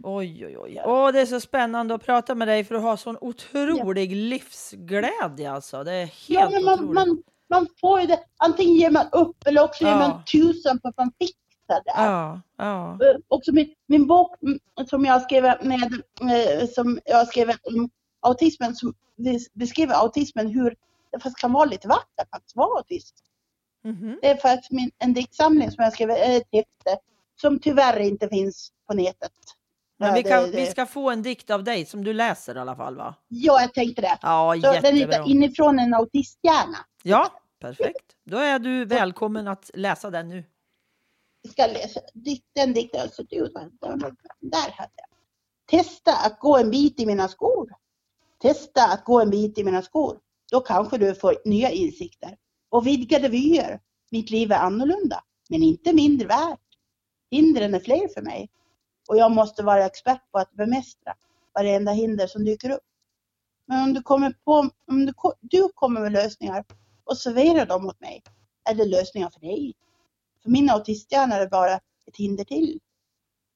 Oj, 0.04 0.46
oj, 0.46 0.58
oj. 0.58 0.82
Åh, 0.86 1.12
det 1.12 1.22
är 1.22 1.26
så 1.26 1.40
spännande 1.40 1.94
att 1.96 2.06
prata 2.06 2.36
med 2.36 2.48
dig 2.48 2.64
för 2.64 2.76
du 2.76 2.82
har 2.82 2.98
sån 2.98 3.18
otrolig 3.22 4.16
livsglädje 4.16 5.52
alltså. 5.52 5.84
Det 5.84 5.92
är 5.94 6.06
helt 6.06 6.14
ja, 6.28 6.50
men 6.50 6.64
man, 6.66 6.74
otroligt. 6.74 6.94
man, 6.94 7.24
man 7.50 7.68
får 7.82 8.02
ju 8.02 8.08
det. 8.08 8.20
Antingen 8.38 8.76
ger 8.76 8.92
man 8.92 9.06
upp 9.12 9.48
eller 9.48 9.64
också 9.64 9.84
ger 9.84 9.92
Ja. 9.92 9.98
man 9.98 10.26
tusen 10.26 10.80
på 10.80 10.88
att 10.88 10.98
man 10.98 11.12
fixar 11.20 11.36
det. 11.86 11.94
Ja, 11.96 12.42
ja. 12.58 12.92
Eh, 12.94 13.16
Också 13.28 13.52
min, 13.52 13.74
min 13.88 14.08
bok 14.08 14.36
mm, 14.42 14.60
som 14.90 15.06
jag 15.06 15.22
skrev 15.22 15.44
med, 15.62 15.94
eh, 16.62 16.68
som 16.70 17.00
jag 17.06 17.28
skrev 17.28 17.50
om 17.64 17.90
autismen, 18.22 18.76
som 18.76 18.94
bes- 19.18 19.48
beskriver 19.54 19.94
autismen 19.94 20.48
hur 20.48 20.76
det 21.12 21.20
faktiskt 21.20 21.38
kan 21.38 21.54
vara 21.54 21.66
lite 21.66 21.88
vackert 21.88 22.28
att 22.30 22.52
vara 22.56 22.78
autist. 22.78 23.16
Mhm. 23.84 24.20
Det 24.22 24.28
är 24.28 24.36
faktiskt 24.36 24.72
min, 24.72 24.92
en 24.98 25.14
diktsamling 25.14 25.72
som 25.72 25.84
jag 25.84 25.94
skrev, 25.94 26.10
eh, 26.10 26.36
ett 26.36 26.48
häfte, 26.52 27.02
som 27.42 27.60
tyvärr 27.60 28.00
inte 28.00 28.28
finns 28.30 28.72
på 28.88 28.94
nätet. 28.94 29.32
Men 29.98 30.14
vi, 30.14 30.24
kan, 30.24 30.44
det- 30.44 30.58
vi 30.58 30.66
ska 30.66 30.86
få 30.86 31.10
en 31.10 31.22
dikt 31.24 31.50
av 31.50 31.64
dig 31.64 31.86
som 31.86 32.04
du 32.04 32.14
läser 32.14 32.56
i 32.56 32.60
alla 32.60 32.76
fall 32.76 32.96
va? 32.98 33.16
Ja, 33.28 33.62
jag 33.62 33.74
tänkte 33.74 34.02
det. 34.02 34.18
Ja, 34.22 34.56
Så 34.56 34.60
den 34.82 34.96
heter 34.96 35.30
Inifrån 35.32 35.80
en 35.80 35.94
autisthjärna. 35.94 36.78
Ja, 37.04 37.32
perfekt. 37.60 38.16
Då 38.26 38.38
är 38.38 38.60
du 38.60 38.86
välkommen 38.86 39.48
att 39.48 39.72
läsa 39.74 40.10
den 40.10 40.30
nu. 40.30 40.44
Jag 41.42 41.52
ska 41.52 41.66
läsa. 41.68 42.00
Den 42.56 42.74
dikten 42.74 43.10
ut. 43.32 43.54
Där 44.40 44.72
hade 44.72 44.92
jag. 44.96 45.10
Testa 45.70 46.12
att 46.26 46.40
gå 46.40 46.58
en 46.58 46.72
bit 46.72 47.00
i 47.00 47.06
mina 47.06 47.28
skor. 47.28 47.70
Testa 48.42 48.86
att 48.88 49.04
gå 49.04 49.22
en 49.22 49.30
bit 49.30 49.58
i 49.58 49.64
mina 49.64 49.82
skor. 49.82 50.18
Då 50.52 50.60
kanske 50.62 50.98
du 50.98 51.16
får 51.16 51.38
nya 51.46 51.70
insikter 51.72 52.38
och 52.70 52.88
vidgade 52.88 53.30
vyer. 53.30 53.80
Mitt 54.12 54.30
liv 54.30 54.52
är 54.52 54.58
annorlunda, 54.58 55.24
men 55.50 55.64
inte 55.64 55.94
mindre 55.94 56.28
värt. 56.28 56.60
Hindren 57.32 57.74
är 57.74 57.80
fler 57.80 58.08
för 58.14 58.22
mig 58.22 58.50
och 59.08 59.18
jag 59.18 59.32
måste 59.32 59.64
vara 59.64 59.86
expert 59.86 60.32
på 60.32 60.40
att 60.40 60.52
bemästra 60.52 61.16
varenda 61.54 61.92
hinder 61.92 62.28
som 62.28 62.46
dyker 62.46 62.70
upp. 62.70 62.84
Men 63.66 63.84
om 63.84 63.94
du 63.94 64.02
kommer 64.02 64.36
på, 64.46 64.70
om 64.88 65.06
du, 65.06 65.14
du 65.40 65.70
kommer 65.76 66.02
med 66.02 66.12
lösningar 66.12 66.66
och 67.04 67.18
serverar 67.18 67.66
dem 67.66 67.86
åt 67.86 68.00
mig, 68.02 68.24
är 68.70 68.74
det 68.74 68.86
lösningar 68.86 69.30
för 69.30 69.40
dig. 69.40 69.74
För 70.44 70.50
min 70.50 70.70
autisthjärna 70.70 71.36
är 71.36 71.40
det 71.40 71.48
bara 71.48 71.74
ett 72.08 72.18
hinder 72.18 72.44
till. 72.44 72.80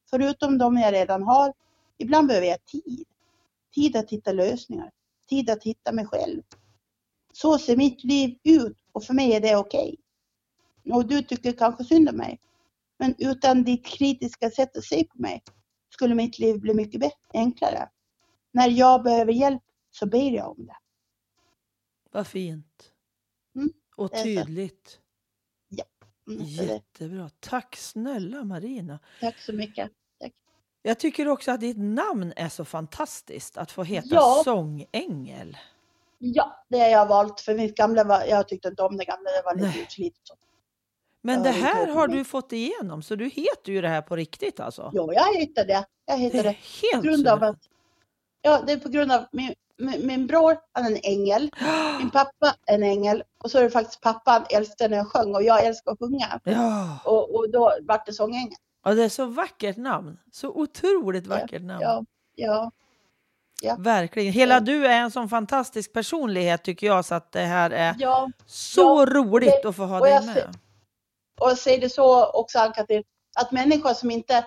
Förutom 0.09 0.57
de 0.57 0.77
jag 0.77 0.93
redan 0.93 1.23
har, 1.23 1.53
ibland 1.97 2.27
behöver 2.27 2.47
jag 2.47 2.65
tid. 2.65 3.05
Tid 3.75 3.95
att 3.95 4.09
hitta 4.09 4.31
lösningar. 4.31 4.91
Tid 5.29 5.49
att 5.49 5.63
hitta 5.63 5.91
mig 5.91 6.05
själv. 6.05 6.41
Så 7.33 7.57
ser 7.57 7.77
mitt 7.77 8.03
liv 8.03 8.37
ut 8.43 8.77
och 8.91 9.03
för 9.03 9.13
mig 9.13 9.33
är 9.33 9.41
det 9.41 9.55
okej. 9.55 9.95
Och 10.91 11.07
du 11.07 11.21
tycker 11.21 11.51
kanske 11.51 11.83
synd 11.83 12.09
om 12.09 12.15
mig. 12.15 12.39
Men 12.99 13.15
utan 13.17 13.63
ditt 13.63 13.85
kritiska 13.85 14.49
sätt 14.51 14.77
att 14.77 14.83
se 14.83 15.03
på 15.03 15.21
mig 15.21 15.43
skulle 15.89 16.15
mitt 16.15 16.39
liv 16.39 16.59
bli 16.59 16.73
mycket 16.73 16.99
bättre, 16.99 17.17
enklare. 17.33 17.89
När 18.51 18.67
jag 18.69 19.03
behöver 19.03 19.31
hjälp 19.33 19.61
så 19.91 20.05
ber 20.05 20.31
jag 20.31 20.51
om 20.59 20.65
det. 20.65 20.75
Vad 22.11 22.27
fint. 22.27 22.91
Mm, 23.55 23.69
Och 23.95 24.11
tydligt. 24.23 24.99
Mm, 26.27 26.45
så 26.45 26.61
det- 26.61 26.73
Jättebra. 26.73 27.29
Tack 27.39 27.75
snälla 27.75 28.43
Marina. 28.43 28.99
Tack 29.19 29.37
så 29.39 29.53
mycket. 29.53 29.91
Jag 30.81 30.99
tycker 30.99 31.27
också 31.27 31.51
att 31.51 31.59
ditt 31.59 31.77
namn 31.77 32.33
är 32.35 32.49
så 32.49 32.65
fantastiskt. 32.65 33.57
Att 33.57 33.71
få 33.71 33.83
heta 33.83 34.07
Ja. 34.11 34.41
sångängel. 34.43 35.57
Ja, 36.17 36.65
det 36.69 36.79
har 36.79 36.87
jag 36.87 37.05
valt 37.07 37.39
för 37.41 37.55
mitt 37.55 37.75
gamla 37.75 38.03
var, 38.03 38.23
jag 38.25 38.47
tyckte 38.47 38.67
inte 38.67 38.83
om 38.83 38.97
det 38.97 39.05
gamla, 39.05 39.29
det 39.29 39.41
var 39.45 39.55
lite 39.55 39.79
utslitet. 39.79 40.21
Men 41.25 41.35
Ja, 41.37 41.43
det 41.43 41.49
det 41.51 41.57
är 41.57 41.61
här 41.61 41.87
har 41.87 42.07
du 42.07 42.23
fått 42.23 42.51
igenom, 42.53 43.01
så 43.01 43.15
du 43.15 43.25
heter 43.25 43.71
ju 43.71 43.81
det 43.81 43.87
här 43.89 44.01
på 44.01 44.15
riktigt 44.15 44.59
alltså. 44.59 44.91
Jo, 44.93 45.13
jag 45.13 45.35
hittade 45.39 45.67
det. 45.67 45.85
Jag 46.05 46.17
det 46.17 46.21
hittade 46.21 46.39
är 46.39 46.43
det. 46.43 46.53
På 46.53 46.87
helt 46.91 47.03
grund 47.05 47.27
av 47.27 47.43
att, 47.43 47.57
ja, 48.41 48.61
det 48.67 48.73
är 48.73 48.77
på 48.77 48.89
grund 48.89 49.11
av 49.11 49.25
min, 49.31 49.53
min, 49.77 50.07
min 50.07 50.27
bror, 50.27 50.57
han 50.71 50.85
är 50.85 50.91
en 50.91 50.99
ängel. 51.03 51.51
Min 51.99 52.09
pappa 52.09 52.55
är 52.65 52.75
en 52.75 52.83
ängel. 52.83 53.23
Och 53.43 53.51
så 53.51 53.57
är 53.59 53.63
det 53.63 53.69
faktiskt 53.69 54.01
pappan 54.01 54.43
älskade 54.49 54.89
när 54.89 54.97
jag 54.97 55.07
sjöng 55.07 55.35
och 55.35 55.43
jag 55.43 55.65
älskar 55.65 55.91
att 55.91 55.99
sjunga. 55.99 56.39
Ja. 56.43 56.99
Och, 57.05 57.35
och 57.35 57.49
då 57.49 57.73
vart 57.81 58.05
det 58.05 58.13
sångängel. 58.13 58.53
ja, 58.83 58.93
det 58.93 59.03
är 59.03 59.09
så 59.09 59.25
vackert 59.25 59.77
namn. 59.77 60.17
Så 60.31 60.49
otroligt 60.49 61.27
vackert 61.27 61.61
namn. 61.61 61.81
Ja, 62.35 62.71
ja. 63.61 63.75
Verkligen. 63.79 64.33
Hela 64.33 64.59
du 64.59 64.85
är 64.87 64.99
en 65.01 65.11
sån 65.11 65.29
fantastisk 65.29 65.93
personlighet 65.93 66.63
tycker 66.63 66.87
jag 66.87 67.05
så 67.05 67.15
att 67.15 67.31
det 67.31 67.39
här 67.39 67.69
är 67.71 67.95
ja. 67.99 68.29
så 68.45 68.81
Ja, 68.81 69.05
roligt 69.13 69.53
det- 69.63 69.69
att 69.69 69.75
få 69.75 69.85
ha 69.85 69.99
dig 69.99 70.25
med. 70.25 70.55
Och 71.41 71.49
jag 71.49 71.57
säger 71.57 71.81
det 71.81 71.89
så 71.89 72.25
också 72.31 72.59
Ann-Katrin, 72.59 73.03
att 73.35 73.51
människor 73.51 73.93
som 73.93 74.11
inte 74.11 74.45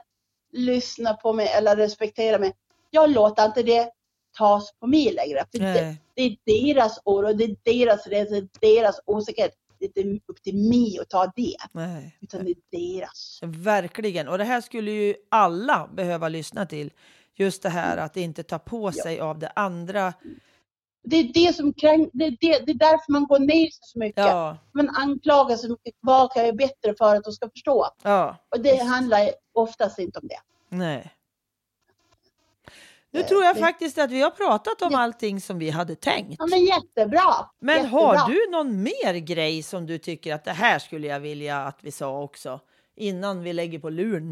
lyssnar 0.53 1.15
på 1.15 1.33
mig 1.33 1.49
eller 1.49 1.77
respekterar 1.77 2.39
mig, 2.39 2.53
jag 2.91 3.11
låter 3.11 3.45
inte 3.45 3.63
det 3.63 3.91
tas 4.39 4.73
på 4.81 4.87
mig 4.87 5.13
längre. 5.13 5.45
För 5.53 5.59
det, 5.59 5.97
det 6.15 6.23
är 6.23 6.37
deras 6.75 7.01
oro, 7.05 7.33
det 7.33 7.45
är 7.45 7.57
deras 7.65 8.07
rädsla, 8.07 8.37
det 8.61 8.67
är 8.67 8.77
deras 8.81 9.01
osäkerhet. 9.07 9.53
Det 9.79 9.97
är 10.01 10.05
inte 10.07 10.25
upp 10.33 10.43
till 10.43 10.57
mig 10.57 10.99
att 11.01 11.09
ta 11.09 11.33
det, 11.37 11.57
Nej. 11.73 12.19
utan 12.21 12.45
det 12.45 12.51
är 12.51 12.57
deras. 12.99 13.41
Verkligen. 13.43 14.29
Och 14.29 14.39
det 14.39 14.45
här 14.45 14.61
skulle 14.61 14.91
ju 14.91 15.15
alla 15.29 15.89
behöva 15.93 16.29
lyssna 16.29 16.67
till. 16.67 16.93
Just 17.35 17.63
det 17.63 17.69
här 17.69 17.97
att 17.97 18.17
inte 18.17 18.43
ta 18.43 18.59
på 18.59 18.91
Ja. 18.95 19.03
sig 19.03 19.21
av 19.21 19.39
det 19.39 19.49
andra. 19.57 20.15
Det 21.09 21.17
är 21.17 21.33
det 21.33 21.57
som 21.57 21.73
kränk, 21.73 22.11
det, 22.13 22.25
är 22.25 22.31
det, 22.41 22.59
det 22.67 22.73
är 22.73 22.75
därför 22.75 23.13
man 23.13 23.27
går 23.27 23.39
ner 23.39 23.65
sig 23.71 23.79
så 23.81 23.99
mycket. 23.99 24.25
Ja, 24.25 24.57
Man 24.73 24.89
anklagar 24.97 25.57
så 25.57 25.69
mycket, 25.69 25.95
vad 26.01 26.33
kan 26.33 26.41
jag 26.43 26.47
göra 26.47 26.57
bättre 26.57 26.95
för 26.99 27.17
att 27.17 27.25
de 27.25 27.33
ska 27.33 27.51
förstå? 27.51 27.87
ja, 28.03 28.37
Och 28.49 28.61
det 28.61 28.77
handlar 28.83 29.31
oftast 29.53 29.99
inte 29.99 30.19
om 30.19 30.29
det. 30.29 30.39
nej. 30.69 31.13
Nu 33.11 33.21
Eh, 33.21 33.27
tror 33.27 33.45
jag 33.45 33.59
faktiskt 33.59 33.99
att 33.99 34.11
vi 34.11 34.21
har 34.23 34.31
pratat 34.31 34.83
om 34.83 34.95
allting 34.95 35.41
som 35.41 35.59
vi 35.59 35.71
hade 35.71 35.95
tänkt. 35.95 36.37
Ja, 36.39 36.47
men 36.47 36.65
jättebra! 36.65 37.51
Men 37.59 37.77
jättebra. 37.77 37.99
har 37.99 38.29
du 38.29 38.51
någon 38.51 38.83
mer 38.83 39.15
grej 39.15 39.63
som 39.63 39.87
du 39.87 39.99
tycker 39.99 40.35
att 40.35 40.45
det 40.45 40.53
här 40.53 40.79
skulle 40.79 41.07
jag 41.07 41.21
vilja 41.21 41.59
att 41.59 41.79
vi 41.83 41.91
sa 41.93 42.23
också 42.23 42.61
innan 42.97 43.43
vi 43.43 43.53
lägger 43.53 43.79
på 43.79 43.91
luren? 43.91 44.29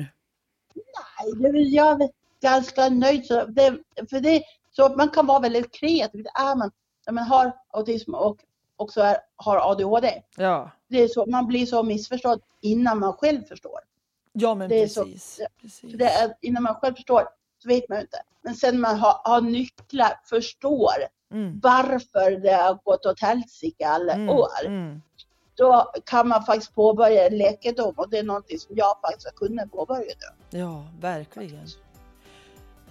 Nej, 0.74 1.32
det 1.36 1.48
är 1.48 1.52
väl 1.52 1.72
jag 1.74 2.02
är 2.02 2.08
ganska 2.42 2.88
nöjd. 2.88 3.26
Så 3.26 3.44
det, 3.44 3.78
för 4.10 4.20
det, 4.20 4.42
så 4.76 4.88
man 4.88 5.08
kan 5.08 5.26
vara 5.26 5.38
väldigt 5.40 5.72
kreativ. 5.72 6.22
Det 6.22 6.30
är 6.42 6.56
man 6.56 6.70
när 7.06 7.12
man 7.12 7.24
har 7.24 7.52
autism 7.70 8.14
och 8.14 8.36
också 8.76 9.00
är, 9.00 9.16
har 9.36 9.70
ADHD. 9.70 10.22
Ja, 10.36 10.70
Det 10.88 10.98
är 11.02 11.08
så, 11.08 11.26
man 11.26 11.46
blir 11.46 11.66
så 11.66 11.82
missförstådd 11.82 12.40
innan 12.60 12.98
man 12.98 13.12
själv 13.12 13.42
förstår. 13.44 13.80
ja 14.32 14.54
men 14.54 14.68
Det 14.68 14.82
är 14.82 14.88
så- 14.88 15.04
precis. 15.04 15.40
precis. 15.60 15.92
Det 15.98 16.04
är, 16.08 16.34
innan 16.40 16.62
man 16.62 16.74
själv 16.74 16.94
förstår 16.94 17.28
så 17.62 17.68
vet 17.68 17.88
man 17.88 18.00
inte. 18.00 18.22
Men 18.42 18.54
sen 18.54 18.80
man 18.80 18.98
har, 18.98 19.20
har 19.24 19.40
nycklar, 19.40 20.20
förstår 20.24 20.92
Mm, 21.30 21.60
varför 21.62 22.30
det 22.30 22.52
har 22.52 22.78
gått 22.84 23.06
åt 23.06 23.20
helsike 23.20 23.88
alla 23.88 24.12
mm, 24.12 24.28
år. 24.28 24.66
mm. 24.66 25.02
Då 25.54 25.92
kan 26.04 26.28
man 26.28 26.44
faktiskt 26.44 26.74
påbörja 26.74 27.26
en 27.26 27.38
läkedom 27.38 27.94
och 27.96 28.10
det 28.10 28.18
är 28.18 28.22
någonting 28.22 28.58
som 28.58 28.76
jag 28.76 29.00
faktiskt 29.00 29.26
har 29.26 29.32
kunnat 29.48 29.70
påbörja 29.70 30.12
nu. 30.50 30.58
Ja, 30.58 30.84
verkligen. 31.00 31.66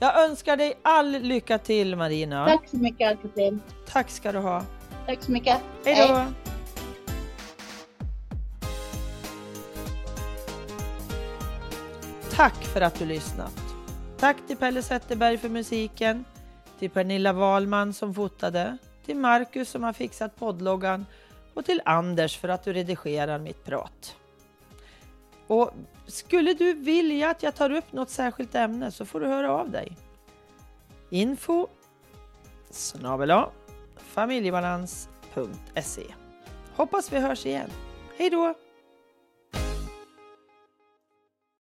Jag 0.04 0.24
önskar 0.24 0.58
dig 0.58 0.74
all 0.82 1.12
lycka 1.12 1.58
till 1.58 1.96
Marina. 1.96 2.46
Tack 2.46 2.70
så 2.70 2.78
mycket 2.78 3.12
Ann-Katrin. 3.12 3.62
Tack 3.88 4.10
ska 4.10 4.32
du 4.32 4.40
ha. 4.40 4.64
Tack 5.06 5.24
så 5.24 5.32
mycket. 5.32 5.62
Hej 5.86 6.08
då! 6.08 6.26
Tack 12.32 12.64
för 12.64 12.82
att 12.82 13.00
du 13.00 13.06
lyssnat. 13.06 13.62
Tack 14.18 14.38
till 14.48 14.58
Pelle 14.58 14.82
Zetterberg 14.82 15.38
för 15.38 15.50
musiken, 15.50 16.26
till 16.80 16.90
Pernilla 16.90 17.34
Wahlman 17.34 17.94
som 17.94 18.14
fotade, 18.14 18.78
till 19.06 19.16
Marcus 19.16 19.70
som 19.70 19.84
har 19.84 19.94
fixat 19.94 20.36
poddloggan 20.36 21.06
och 21.54 21.66
till 21.66 21.82
Anders 21.86 22.38
för 22.38 22.50
att 22.50 22.64
du 22.64 22.74
redigerar 22.74 23.40
mitt 23.40 23.66
prat. 23.66 24.16
Och 25.48 25.72
skulle 26.06 26.54
du 26.54 26.74
vilja 26.74 27.30
att 27.30 27.44
jag 27.44 27.56
tar 27.56 27.70
upp 27.70 27.94
något 27.94 28.10
särskilt 28.10 28.56
ämne 28.56 28.92
så 28.92 29.06
får 29.06 29.20
du 29.20 29.28
höra 29.28 29.52
av 29.52 29.70
dig. 29.70 29.98
Info 31.10 31.68
snabel 32.70 33.32
familjebalans.se. 33.98 36.04
Hoppas 36.76 37.14
vi 37.14 37.20
hörs 37.20 37.46
igen. 37.46 37.70
Hej 38.18 38.30
då! 38.30 38.54